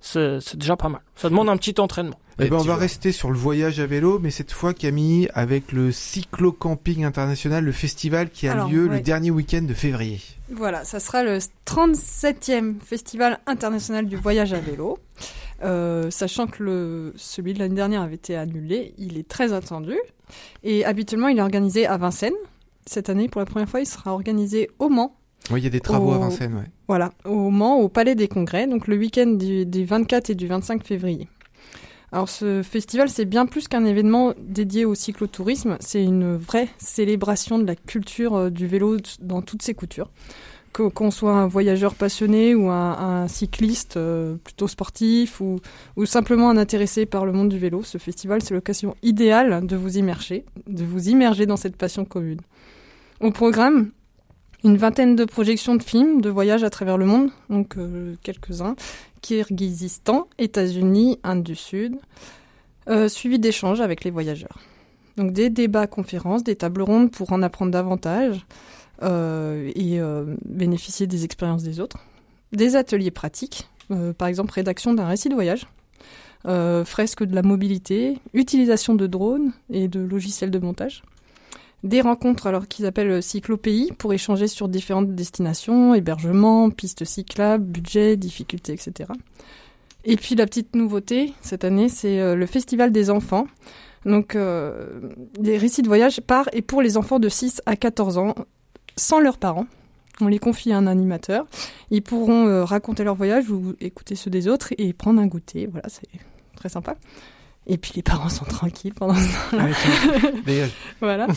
c'est 0.00 0.56
déjà 0.56 0.76
pas 0.76 0.88
mal. 0.88 1.00
Ça 1.16 1.28
demande 1.30 1.48
un 1.48 1.56
petit 1.56 1.80
entraînement. 1.80 2.18
Eh 2.38 2.48
ben, 2.48 2.56
on 2.56 2.58
va 2.58 2.64
vois. 2.64 2.76
rester 2.76 3.12
sur 3.12 3.30
le 3.30 3.36
voyage 3.36 3.78
à 3.80 3.86
vélo, 3.86 4.18
mais 4.18 4.30
cette 4.30 4.52
fois 4.52 4.72
Camille 4.72 5.28
avec 5.34 5.72
le 5.72 5.92
Cyclo-Camping 5.92 7.04
International, 7.04 7.64
le 7.64 7.72
festival 7.72 8.30
qui 8.30 8.48
a 8.48 8.52
Alors, 8.52 8.70
lieu 8.70 8.88
le 8.88 9.00
dernier 9.00 9.30
week-end 9.30 9.62
de 9.62 9.74
février. 9.74 10.20
Voilà, 10.50 10.84
ça 10.84 11.00
sera 11.00 11.22
le 11.22 11.38
37e 11.66 12.80
Festival 12.80 13.38
international 13.46 14.06
du 14.06 14.16
voyage 14.16 14.52
à 14.52 14.60
vélo. 14.60 14.98
Euh, 15.62 16.10
sachant 16.10 16.46
que 16.46 16.62
le, 16.62 17.12
celui 17.16 17.54
de 17.54 17.60
l'année 17.60 17.76
dernière 17.76 18.02
avait 18.02 18.16
été 18.16 18.36
annulé, 18.36 18.94
il 18.98 19.18
est 19.18 19.28
très 19.28 19.52
attendu. 19.52 19.96
Et 20.64 20.84
habituellement, 20.84 21.28
il 21.28 21.38
est 21.38 21.42
organisé 21.42 21.86
à 21.86 21.96
Vincennes. 21.96 22.32
Cette 22.86 23.10
année, 23.10 23.28
pour 23.28 23.40
la 23.40 23.46
première 23.46 23.68
fois, 23.68 23.80
il 23.80 23.86
sera 23.86 24.12
organisé 24.12 24.70
au 24.78 24.88
Mans. 24.88 25.14
Oui, 25.50 25.60
il 25.60 25.64
y 25.64 25.66
a 25.66 25.70
des 25.70 25.80
travaux 25.80 26.12
à. 26.12 26.18
Vincennes, 26.18 26.54
ouais. 26.54 26.70
Voilà, 26.88 27.12
au 27.24 27.50
Mans, 27.50 27.78
au 27.78 27.88
Palais 27.88 28.14
des 28.14 28.28
Congrès, 28.28 28.66
donc 28.66 28.86
le 28.88 28.96
week-end 28.96 29.26
du, 29.26 29.66
du 29.66 29.84
24 29.84 30.30
et 30.30 30.34
du 30.34 30.46
25 30.46 30.84
février. 30.84 31.28
Alors 32.12 32.28
ce 32.28 32.62
festival, 32.62 33.08
c'est 33.08 33.24
bien 33.24 33.46
plus 33.46 33.68
qu'un 33.68 33.86
événement 33.86 34.34
dédié 34.38 34.84
au 34.84 34.94
cyclotourisme, 34.94 35.78
c'est 35.80 36.04
une 36.04 36.36
vraie 36.36 36.68
célébration 36.76 37.58
de 37.58 37.66
la 37.66 37.74
culture 37.74 38.34
euh, 38.34 38.50
du 38.50 38.66
vélo 38.66 38.98
dans 39.20 39.40
toutes 39.40 39.62
ses 39.62 39.72
coutures. 39.72 40.10
Qu'on 40.72 41.10
soit 41.10 41.34
un 41.34 41.46
voyageur 41.46 41.94
passionné 41.94 42.54
ou 42.54 42.70
un, 42.70 42.92
un 42.92 43.28
cycliste 43.28 43.98
euh, 43.98 44.36
plutôt 44.36 44.68
sportif 44.68 45.40
ou, 45.40 45.58
ou 45.96 46.06
simplement 46.06 46.48
un 46.48 46.56
intéressé 46.56 47.04
par 47.04 47.26
le 47.26 47.32
monde 47.32 47.50
du 47.50 47.58
vélo, 47.58 47.82
ce 47.82 47.98
festival, 47.98 48.42
c'est 48.42 48.54
l'occasion 48.54 48.94
idéale 49.02 49.66
de 49.66 49.76
vous 49.76 49.98
immerger, 49.98 50.44
de 50.66 50.84
vous 50.84 51.08
immerger 51.10 51.44
dans 51.44 51.58
cette 51.58 51.76
passion 51.76 52.06
commune. 52.06 52.40
Au 53.20 53.30
programme, 53.30 53.90
une 54.64 54.76
vingtaine 54.76 55.16
de 55.16 55.24
projections 55.24 55.74
de 55.74 55.82
films 55.82 56.20
de 56.20 56.30
voyage 56.30 56.64
à 56.64 56.70
travers 56.70 56.96
le 56.96 57.06
monde, 57.06 57.30
donc 57.50 57.76
euh, 57.76 58.14
quelques-uns, 58.22 58.76
Kirghizistan, 59.20 60.28
États-Unis, 60.38 61.18
Inde 61.24 61.42
du 61.42 61.56
Sud, 61.56 61.96
euh, 62.88 63.08
suivi 63.08 63.38
d'échanges 63.38 63.80
avec 63.80 64.04
les 64.04 64.10
voyageurs. 64.10 64.58
Donc 65.16 65.32
des 65.32 65.50
débats, 65.50 65.86
conférences, 65.86 66.42
des 66.44 66.56
tables 66.56 66.82
rondes 66.82 67.10
pour 67.10 67.32
en 67.32 67.42
apprendre 67.42 67.70
davantage 67.70 68.46
euh, 69.02 69.70
et 69.74 70.00
bénéficier 70.44 71.06
des 71.06 71.24
expériences 71.24 71.62
des 71.62 71.80
autres, 71.80 71.98
des 72.52 72.76
ateliers 72.76 73.10
pratiques, 73.10 73.68
par 74.16 74.28
exemple 74.28 74.52
rédaction 74.52 74.94
d'un 74.94 75.06
récit 75.06 75.28
de 75.28 75.34
voyage, 75.34 75.66
fresque 76.44 77.24
de 77.24 77.34
la 77.34 77.42
mobilité, 77.42 78.18
utilisation 78.32 78.94
de 78.94 79.06
drones 79.06 79.52
et 79.70 79.88
de 79.88 80.00
logiciels 80.00 80.50
de 80.50 80.58
montage 80.58 81.02
des 81.82 82.00
rencontres 82.00 82.46
alors 82.46 82.68
qu'ils 82.68 82.86
appellent 82.86 83.22
cyclopéis 83.22 83.90
pour 83.98 84.12
échanger 84.12 84.46
sur 84.46 84.68
différentes 84.68 85.14
destinations, 85.14 85.94
hébergement, 85.94 86.70
pistes 86.70 87.04
cyclables, 87.04 87.64
budget, 87.64 88.16
difficultés, 88.16 88.72
etc. 88.72 89.10
Et 90.04 90.16
puis 90.16 90.34
la 90.34 90.46
petite 90.46 90.74
nouveauté 90.74 91.32
cette 91.40 91.64
année, 91.64 91.88
c'est 91.88 92.20
euh, 92.20 92.34
le 92.34 92.46
festival 92.46 92.92
des 92.92 93.10
enfants. 93.10 93.46
Donc 94.04 94.34
euh, 94.34 94.86
des 95.38 95.56
récits 95.56 95.82
de 95.82 95.86
voyage 95.86 96.20
par 96.20 96.48
et 96.52 96.62
pour 96.62 96.82
les 96.82 96.96
enfants 96.96 97.20
de 97.20 97.28
6 97.28 97.62
à 97.66 97.76
14 97.76 98.18
ans 98.18 98.34
sans 98.96 99.20
leurs 99.20 99.38
parents. 99.38 99.66
On 100.20 100.28
les 100.28 100.38
confie 100.38 100.72
à 100.72 100.76
un 100.76 100.86
animateur. 100.86 101.46
Ils 101.90 102.02
pourront 102.02 102.46
euh, 102.46 102.64
raconter 102.64 103.04
leur 103.04 103.14
voyage 103.14 103.48
ou 103.50 103.74
écouter 103.80 104.14
ceux 104.14 104.30
des 104.30 104.48
autres 104.48 104.72
et 104.76 104.92
prendre 104.92 105.20
un 105.20 105.26
goûter. 105.26 105.66
Voilà, 105.66 105.88
c'est 105.88 106.08
très 106.56 106.68
sympa. 106.68 106.96
Et 107.66 107.78
puis 107.78 107.92
les 107.94 108.02
parents 108.02 108.28
sont 108.28 108.44
tranquilles 108.44 108.94
pendant 108.94 109.14
ce 109.14 109.50
temps-là. 109.50 109.68
Dégage. 110.44 110.72
Voilà. 111.00 111.28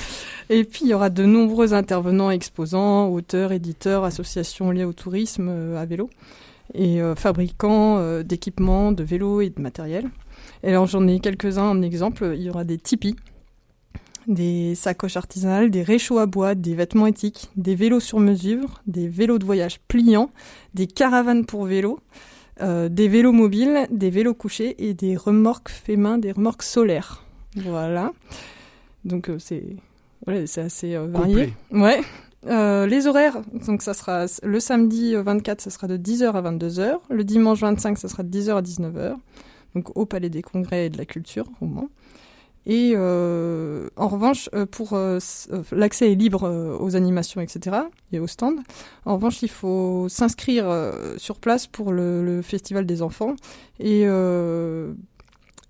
Et 0.49 0.63
puis 0.63 0.81
il 0.83 0.87
y 0.89 0.93
aura 0.93 1.09
de 1.09 1.23
nombreux 1.23 1.73
intervenants, 1.73 2.31
exposants, 2.31 3.09
auteurs, 3.09 3.51
éditeurs, 3.51 4.03
associations 4.03 4.71
liées 4.71 4.85
au 4.85 4.93
tourisme 4.93 5.47
euh, 5.49 5.79
à 5.79 5.85
vélo 5.85 6.09
et 6.73 7.01
euh, 7.01 7.15
fabricants 7.15 7.97
euh, 7.99 8.23
d'équipements, 8.23 8.91
de 8.91 9.03
vélos 9.03 9.41
et 9.41 9.49
de 9.49 9.61
matériel. 9.61 10.09
Et 10.63 10.69
alors 10.69 10.87
j'en 10.87 11.07
ai 11.07 11.19
quelques-uns 11.19 11.69
en 11.69 11.81
exemple. 11.83 12.33
Il 12.35 12.41
y 12.41 12.49
aura 12.49 12.63
des 12.63 12.79
tipis, 12.79 13.15
des 14.27 14.73
sacoches 14.73 15.17
artisanales, 15.17 15.69
des 15.69 15.83
réchauds 15.83 16.17
à 16.17 16.25
bois, 16.25 16.55
des 16.55 16.73
vêtements 16.73 17.07
éthiques, 17.07 17.49
des 17.55 17.75
vélos 17.75 17.99
sur 17.99 18.19
mesure, 18.19 18.81
des 18.87 19.07
vélos 19.07 19.37
de 19.37 19.45
voyage 19.45 19.79
pliants, 19.87 20.31
des 20.73 20.87
caravanes 20.87 21.45
pour 21.45 21.65
vélos, 21.65 21.99
euh, 22.61 22.89
des 22.89 23.07
vélos 23.07 23.31
mobiles, 23.31 23.87
des 23.91 24.09
vélos 24.09 24.33
couchés 24.33 24.75
et 24.77 24.93
des 24.93 25.17
remorques 25.17 25.69
fait 25.69 25.97
main, 25.97 26.17
des 26.17 26.31
remorques 26.31 26.63
solaires. 26.63 27.23
Voilà. 27.55 28.11
Donc 29.03 29.29
euh, 29.29 29.37
c'est 29.39 29.63
ouais, 30.27 30.47
c'est 30.47 30.61
assez 30.61 30.95
euh, 30.95 31.07
varié. 31.07 31.53
Complet. 31.71 31.81
Ouais. 31.81 32.01
Les 32.87 33.07
horaires, 33.07 33.41
donc 33.65 33.81
ça 33.81 33.95
sera 33.95 34.25
le 34.43 34.59
samedi 34.59 35.15
euh, 35.15 35.23
24, 35.23 35.61
ça 35.61 35.69
sera 35.71 35.87
de 35.87 35.97
10h 35.97 36.31
à 36.31 36.41
22h. 36.41 36.97
Le 37.09 37.23
dimanche 37.23 37.59
25, 37.61 37.97
ça 37.97 38.07
sera 38.07 38.23
de 38.23 38.29
10h 38.29 38.57
à 38.57 38.61
19h. 38.61 39.15
Donc 39.73 39.97
au 39.97 40.05
Palais 40.05 40.29
des 40.29 40.41
Congrès 40.41 40.85
et 40.85 40.89
de 40.89 40.97
la 40.97 41.05
Culture, 41.05 41.45
au 41.61 41.65
Mans. 41.65 41.89
Et 42.67 42.93
euh, 42.95 43.89
en 43.95 44.07
revanche, 44.07 44.49
euh, 44.55 44.65
pour 44.65 44.93
euh, 44.93 45.19
l'accès 45.71 46.11
est 46.11 46.15
libre 46.15 46.77
aux 46.79 46.95
animations, 46.95 47.41
etc. 47.41 47.77
et 48.11 48.19
aux 48.19 48.27
stands. 48.27 48.55
En 49.05 49.15
revanche, 49.15 49.43
il 49.43 49.49
faut 49.49 50.07
s'inscrire 50.09 50.65
sur 51.17 51.37
place 51.37 51.67
pour 51.67 51.91
le, 51.91 52.41
festival 52.41 52.85
des 52.85 53.01
enfants 53.01 53.35
et 53.79 54.05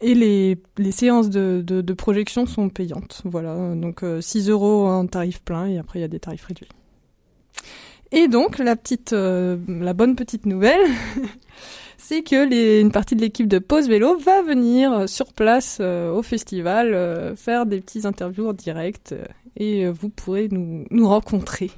et 0.02 0.14
les, 0.14 0.58
les 0.78 0.92
séances 0.92 1.30
de, 1.30 1.64
de, 1.66 1.94
projection 1.94 2.46
sont 2.46 2.70
payantes. 2.70 3.22
Voilà, 3.24 3.56
donc 3.76 4.04
euh, 4.04 4.20
6 4.22 4.50
euros 4.50 4.88
en 4.88 5.08
tarif 5.08 5.42
plein 5.42 5.68
et 5.68 5.78
après 5.78 6.00
il 6.00 6.02
y 6.02 6.06
a 6.06 6.10
des 6.10 6.20
tarifs 6.20 6.46
réduits. 6.46 6.68
Et 8.12 8.28
donc 8.28 8.60
la 8.60 8.76
petite, 8.76 9.12
la 9.14 9.94
bonne 9.94 10.16
petite 10.16 10.46
nouvelle, 10.46 10.82
c'est 12.08 12.22
que 12.22 12.48
les, 12.48 12.82
une 12.82 12.92
partie 12.92 13.16
de 13.16 13.22
l'équipe 13.22 13.48
de 13.48 13.58
Pause 13.58 13.90
Vélo 13.90 14.16
va 14.20 14.44
venir 14.44 15.10
sur 15.10 15.34
place 15.34 15.80
euh, 15.82 16.12
au 16.12 16.22
festival 16.22 16.94
euh, 16.94 17.36
faire 17.36 17.66
des 17.66 17.82
petits 17.82 18.06
interviews 18.06 18.48
en 18.48 18.54
direct 18.54 19.14
euh, 19.14 19.26
et 19.58 19.86
euh, 19.86 19.92
vous 19.92 20.10
pourrez 20.10 20.48
nous, 20.52 20.86
nous 20.92 21.08
rencontrer. 21.08 21.72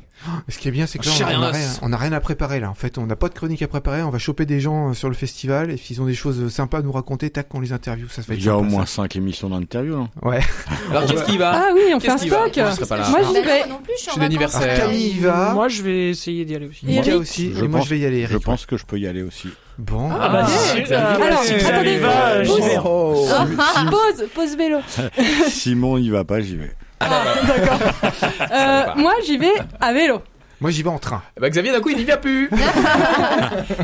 Ce 0.50 0.58
qui 0.58 0.68
est 0.68 0.72
bien, 0.72 0.88
c'est 0.88 0.98
que 0.98 1.06
là, 1.06 1.12
on, 1.22 1.26
rien 1.28 1.40
on 1.40 1.44
a 1.44 1.48
d'os. 1.52 1.56
rien, 1.58 1.70
on 1.84 1.94
a 1.94 1.98
rien 1.98 2.12
à 2.12 2.20
préparer 2.20 2.60
là. 2.60 2.72
En 2.72 2.74
fait, 2.74 2.98
on 2.98 3.06
n'a 3.06 3.16
pas 3.16 3.30
de 3.30 3.36
chronique 3.36 3.62
à 3.62 3.68
préparer. 3.68 4.02
On 4.02 4.10
va 4.10 4.18
choper 4.18 4.48
des 4.48 4.60
gens 4.60 4.90
euh, 4.90 4.94
sur 4.96 5.10
le 5.10 5.14
festival 5.16 5.70
et 5.70 5.78
s'ils 5.78 6.02
ont 6.02 6.08
des 6.08 6.16
choses 6.16 6.52
sympas 6.52 6.80
à 6.80 6.82
nous 6.82 6.92
raconter, 6.92 7.30
tac, 7.30 7.54
on 7.54 7.60
les 7.60 7.72
interview. 7.72 8.08
Ça, 8.10 8.24
être 8.24 8.30
Il 8.32 8.44
y 8.44 8.50
a 8.50 8.58
au 8.58 8.64
moins 8.64 8.88
ça. 8.88 9.04
5 9.04 9.16
émissions 9.18 9.50
d'interview. 9.52 9.94
hein. 9.96 10.10
Ouais. 10.24 10.40
Alors 10.90 11.06
qu'est-ce 11.06 11.24
qui 11.26 11.38
va 11.38 11.52
Ah 11.54 11.70
oui, 11.76 11.82
on 11.94 12.00
fait 12.00 12.10
un 12.10 12.18
stock. 12.18 12.32
Moi, 12.32 12.50
je. 12.72 12.86
Moi, 13.12 13.22
Bah, 13.22 13.42
vais. 13.46 13.68
moi 13.70 13.78
d'anniversaire. 14.18 14.62
Alors, 14.64 14.78
Camille 14.90 15.10
y 15.12 15.20
va. 15.20 15.54
Moi, 15.54 15.68
je 15.68 15.84
vais 15.84 16.10
essayer 16.10 16.46
d'y 16.46 16.56
aller 16.56 16.68
aussi. 16.68 16.86
Eric 16.92 17.14
aussi. 17.14 17.54
Je 17.54 17.64
et 17.66 17.68
moi, 17.68 17.82
je 17.82 17.90
vais 17.92 18.00
y 18.00 18.06
aller. 18.08 18.26
Je 18.26 18.38
pense 18.38 18.66
que 18.66 18.76
je 18.76 18.86
peux 18.88 18.98
y 18.98 19.06
aller 19.06 19.22
aussi. 19.22 19.50
Bon. 19.78 20.10
Ah 20.12 20.30
bah, 20.30 20.46
Ah, 20.46 20.48
si, 20.48 20.80
euh, 20.92 21.16
Alors, 21.22 21.44
si 21.44 21.54
attendez, 21.54 21.64
Xavier 21.64 21.98
va, 22.00 22.44
j'y 22.44 22.50
pause. 22.50 22.60
vais. 22.62 22.78
Oh, 22.84 23.28
Ah, 23.32 23.86
pause, 23.92 24.26
pause 24.34 24.58
vélo. 24.58 24.80
Simon 25.48 26.00
y 26.00 26.10
va 26.10 26.24
pas, 26.24 26.40
j'y 26.42 26.56
vais. 26.58 26.72
Euh, 28.52 28.86
moi, 28.96 29.14
j'y 29.26 29.38
vais 29.38 29.54
à 29.80 29.94
vélo. 29.94 30.22
Moi, 30.60 30.72
j'y 30.72 30.82
vais 30.82 30.90
en 30.90 30.98
train. 30.98 31.22
Bah 31.40 31.50
Xavier 31.50 31.72
d'un 31.72 31.82
coup 31.82 31.90
il 31.90 31.98
n'y 31.98 32.04
vient 32.06 32.18
plus. 32.18 32.50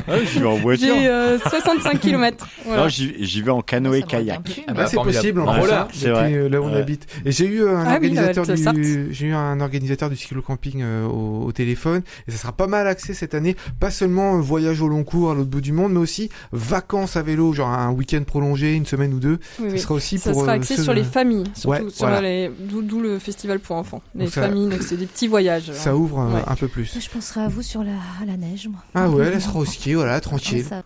Ah, 0.07 0.17
j'y 0.31 0.39
vais 0.39 0.45
en 0.45 0.55
voiture. 0.55 0.93
J'ai 0.95 1.07
euh, 1.07 1.37
65 1.39 1.99
km. 1.99 2.47
Voilà. 2.65 2.83
Non, 2.83 2.89
j'y 2.89 3.41
vais 3.41 3.51
en 3.51 3.57
Ça 3.59 3.63
canoë 3.63 4.01
me 4.01 4.05
kayak. 4.05 4.37
revient 4.37 4.53
plus, 4.53 4.63
Ah 4.67 4.71
mais- 4.71 4.73
bah, 4.77 4.81
Ah, 4.85 4.87
c'est 4.89 4.97
possible 4.97 5.39
en 5.41 5.45
Bravo, 5.45 5.61
plus, 5.61 5.69
là. 5.71 5.81
hein, 5.81 5.87
C'est 5.93 6.07
euh, 6.09 6.49
là 6.49 6.61
où 6.61 6.65
on 6.65 6.73
Ouais. 6.73 6.79
habite. 6.79 7.05
Et 7.25 7.31
j'ai 7.31 7.45
eu 7.45 7.67
un 7.67 7.83
Ah 7.85 7.93
organisateur 7.93 8.45
du, 8.73 9.07
j'ai 9.11 9.27
eu 9.27 9.33
un 9.33 9.59
organisateur 9.61 10.09
du 10.09 10.15
cyclo-camping 10.15 10.81
euh, 10.81 11.05
au, 11.05 11.45
au 11.45 11.51
téléphone 11.51 12.01
et 12.27 12.31
ça 12.31 12.37
sera 12.37 12.51
pas 12.53 12.67
mal 12.67 12.87
axé 12.87 13.13
cette 13.13 13.33
année. 13.33 13.55
Pas 13.79 13.91
seulement 13.91 14.37
euh, 14.37 14.41
voyage 14.41 14.81
au 14.81 14.87
long 14.87 15.03
cours 15.03 15.31
à 15.31 15.35
l'autre 15.35 15.49
bout 15.49 15.61
du 15.61 15.71
monde, 15.73 15.93
mais 15.93 15.99
aussi 15.99 16.29
vacances 16.51 17.15
à 17.17 17.21
vélo, 17.21 17.53
genre 17.53 17.69
un 17.69 17.91
week-end 17.91 18.23
prolongé, 18.25 18.73
une 18.73 18.85
semaine 18.85 19.13
ou 19.13 19.19
deux. 19.19 19.39
Oui, 19.59 19.67
Ça 19.69 19.73
oui. 19.73 19.79
sera 19.79 19.93
aussi 19.95 20.17
Ça 20.19 20.31
pour 20.31 20.41
sera 20.41 20.53
euh, 20.53 20.55
axé 20.55 20.75
ceux 20.75 20.83
sur 20.83 20.93
les 20.93 21.03
familles, 21.03 21.45
surtout 21.55 21.83
Ouais, 21.85 21.89
sur 21.89 22.07
voilà. 22.07 22.21
les 22.21 22.51
d'où 22.59 22.99
le 23.01 23.19
festival 23.19 23.59
pour 23.59 23.75
enfants. 23.75 24.01
Les 24.15 24.25
Donc 24.25 24.33
ça- 24.33 24.41
familles, 24.43 24.69
donc 24.69 24.81
c'est 24.81 24.97
des 24.97 25.05
petits 25.05 25.27
voyages. 25.27 25.71
Ça 25.73 25.95
ouvre 25.95 26.19
euh, 26.19 26.35
Ouais. 26.35 26.41
un 26.47 26.55
peu 26.55 26.62
plus. 26.67 26.97
Je 26.99 27.09
penserai 27.09 27.41
à 27.41 27.47
vous 27.47 27.61
sur 27.61 27.83
la, 27.83 27.91
à 28.21 28.25
la 28.25 28.37
neige, 28.37 28.67
moi. 28.67 28.81
Ah 28.95 29.09
ouais, 29.09 29.31
elle 29.33 29.41
sera 29.41 29.59
au 29.59 29.65
ski, 29.65 29.93
voilà, 29.93 30.19
tranquille. 30.21 30.65
Ça- 30.65 30.83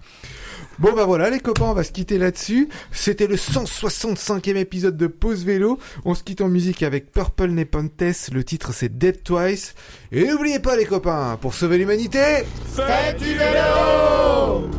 Bon 0.80 0.94
bah 0.94 1.06
voilà 1.06 1.32
les 1.32 1.40
copains, 1.40 1.66
on 1.66 1.74
va 1.74 1.84
se 1.84 1.92
quitter 1.92 2.20
là-dessus. 2.20 2.70
C'était 2.92 3.26
le 3.26 3.36
165e 3.36 4.56
épisode 4.58 4.96
de 4.96 5.08
Pause 5.08 5.44
Vélo. 5.44 5.80
On 6.06 6.14
se 6.14 6.22
quitte 6.22 6.40
en 6.42 6.50
musique 6.50 6.84
avec 6.84 7.12
Purple 7.12 7.48
Nepenthes. 7.50 8.30
Le 8.32 8.44
titre 8.44 8.74
c'est 8.74 8.96
Dead 8.96 9.24
Twice. 9.24 9.74
Et 10.12 10.28
n'oubliez 10.28 10.60
pas 10.60 10.76
les 10.76 10.86
copains, 10.86 11.38
pour 11.42 11.56
sauver 11.56 11.80
l'humanité, 11.80 12.44
faites 12.76 13.18
du 13.18 13.34
vélo 13.34 14.70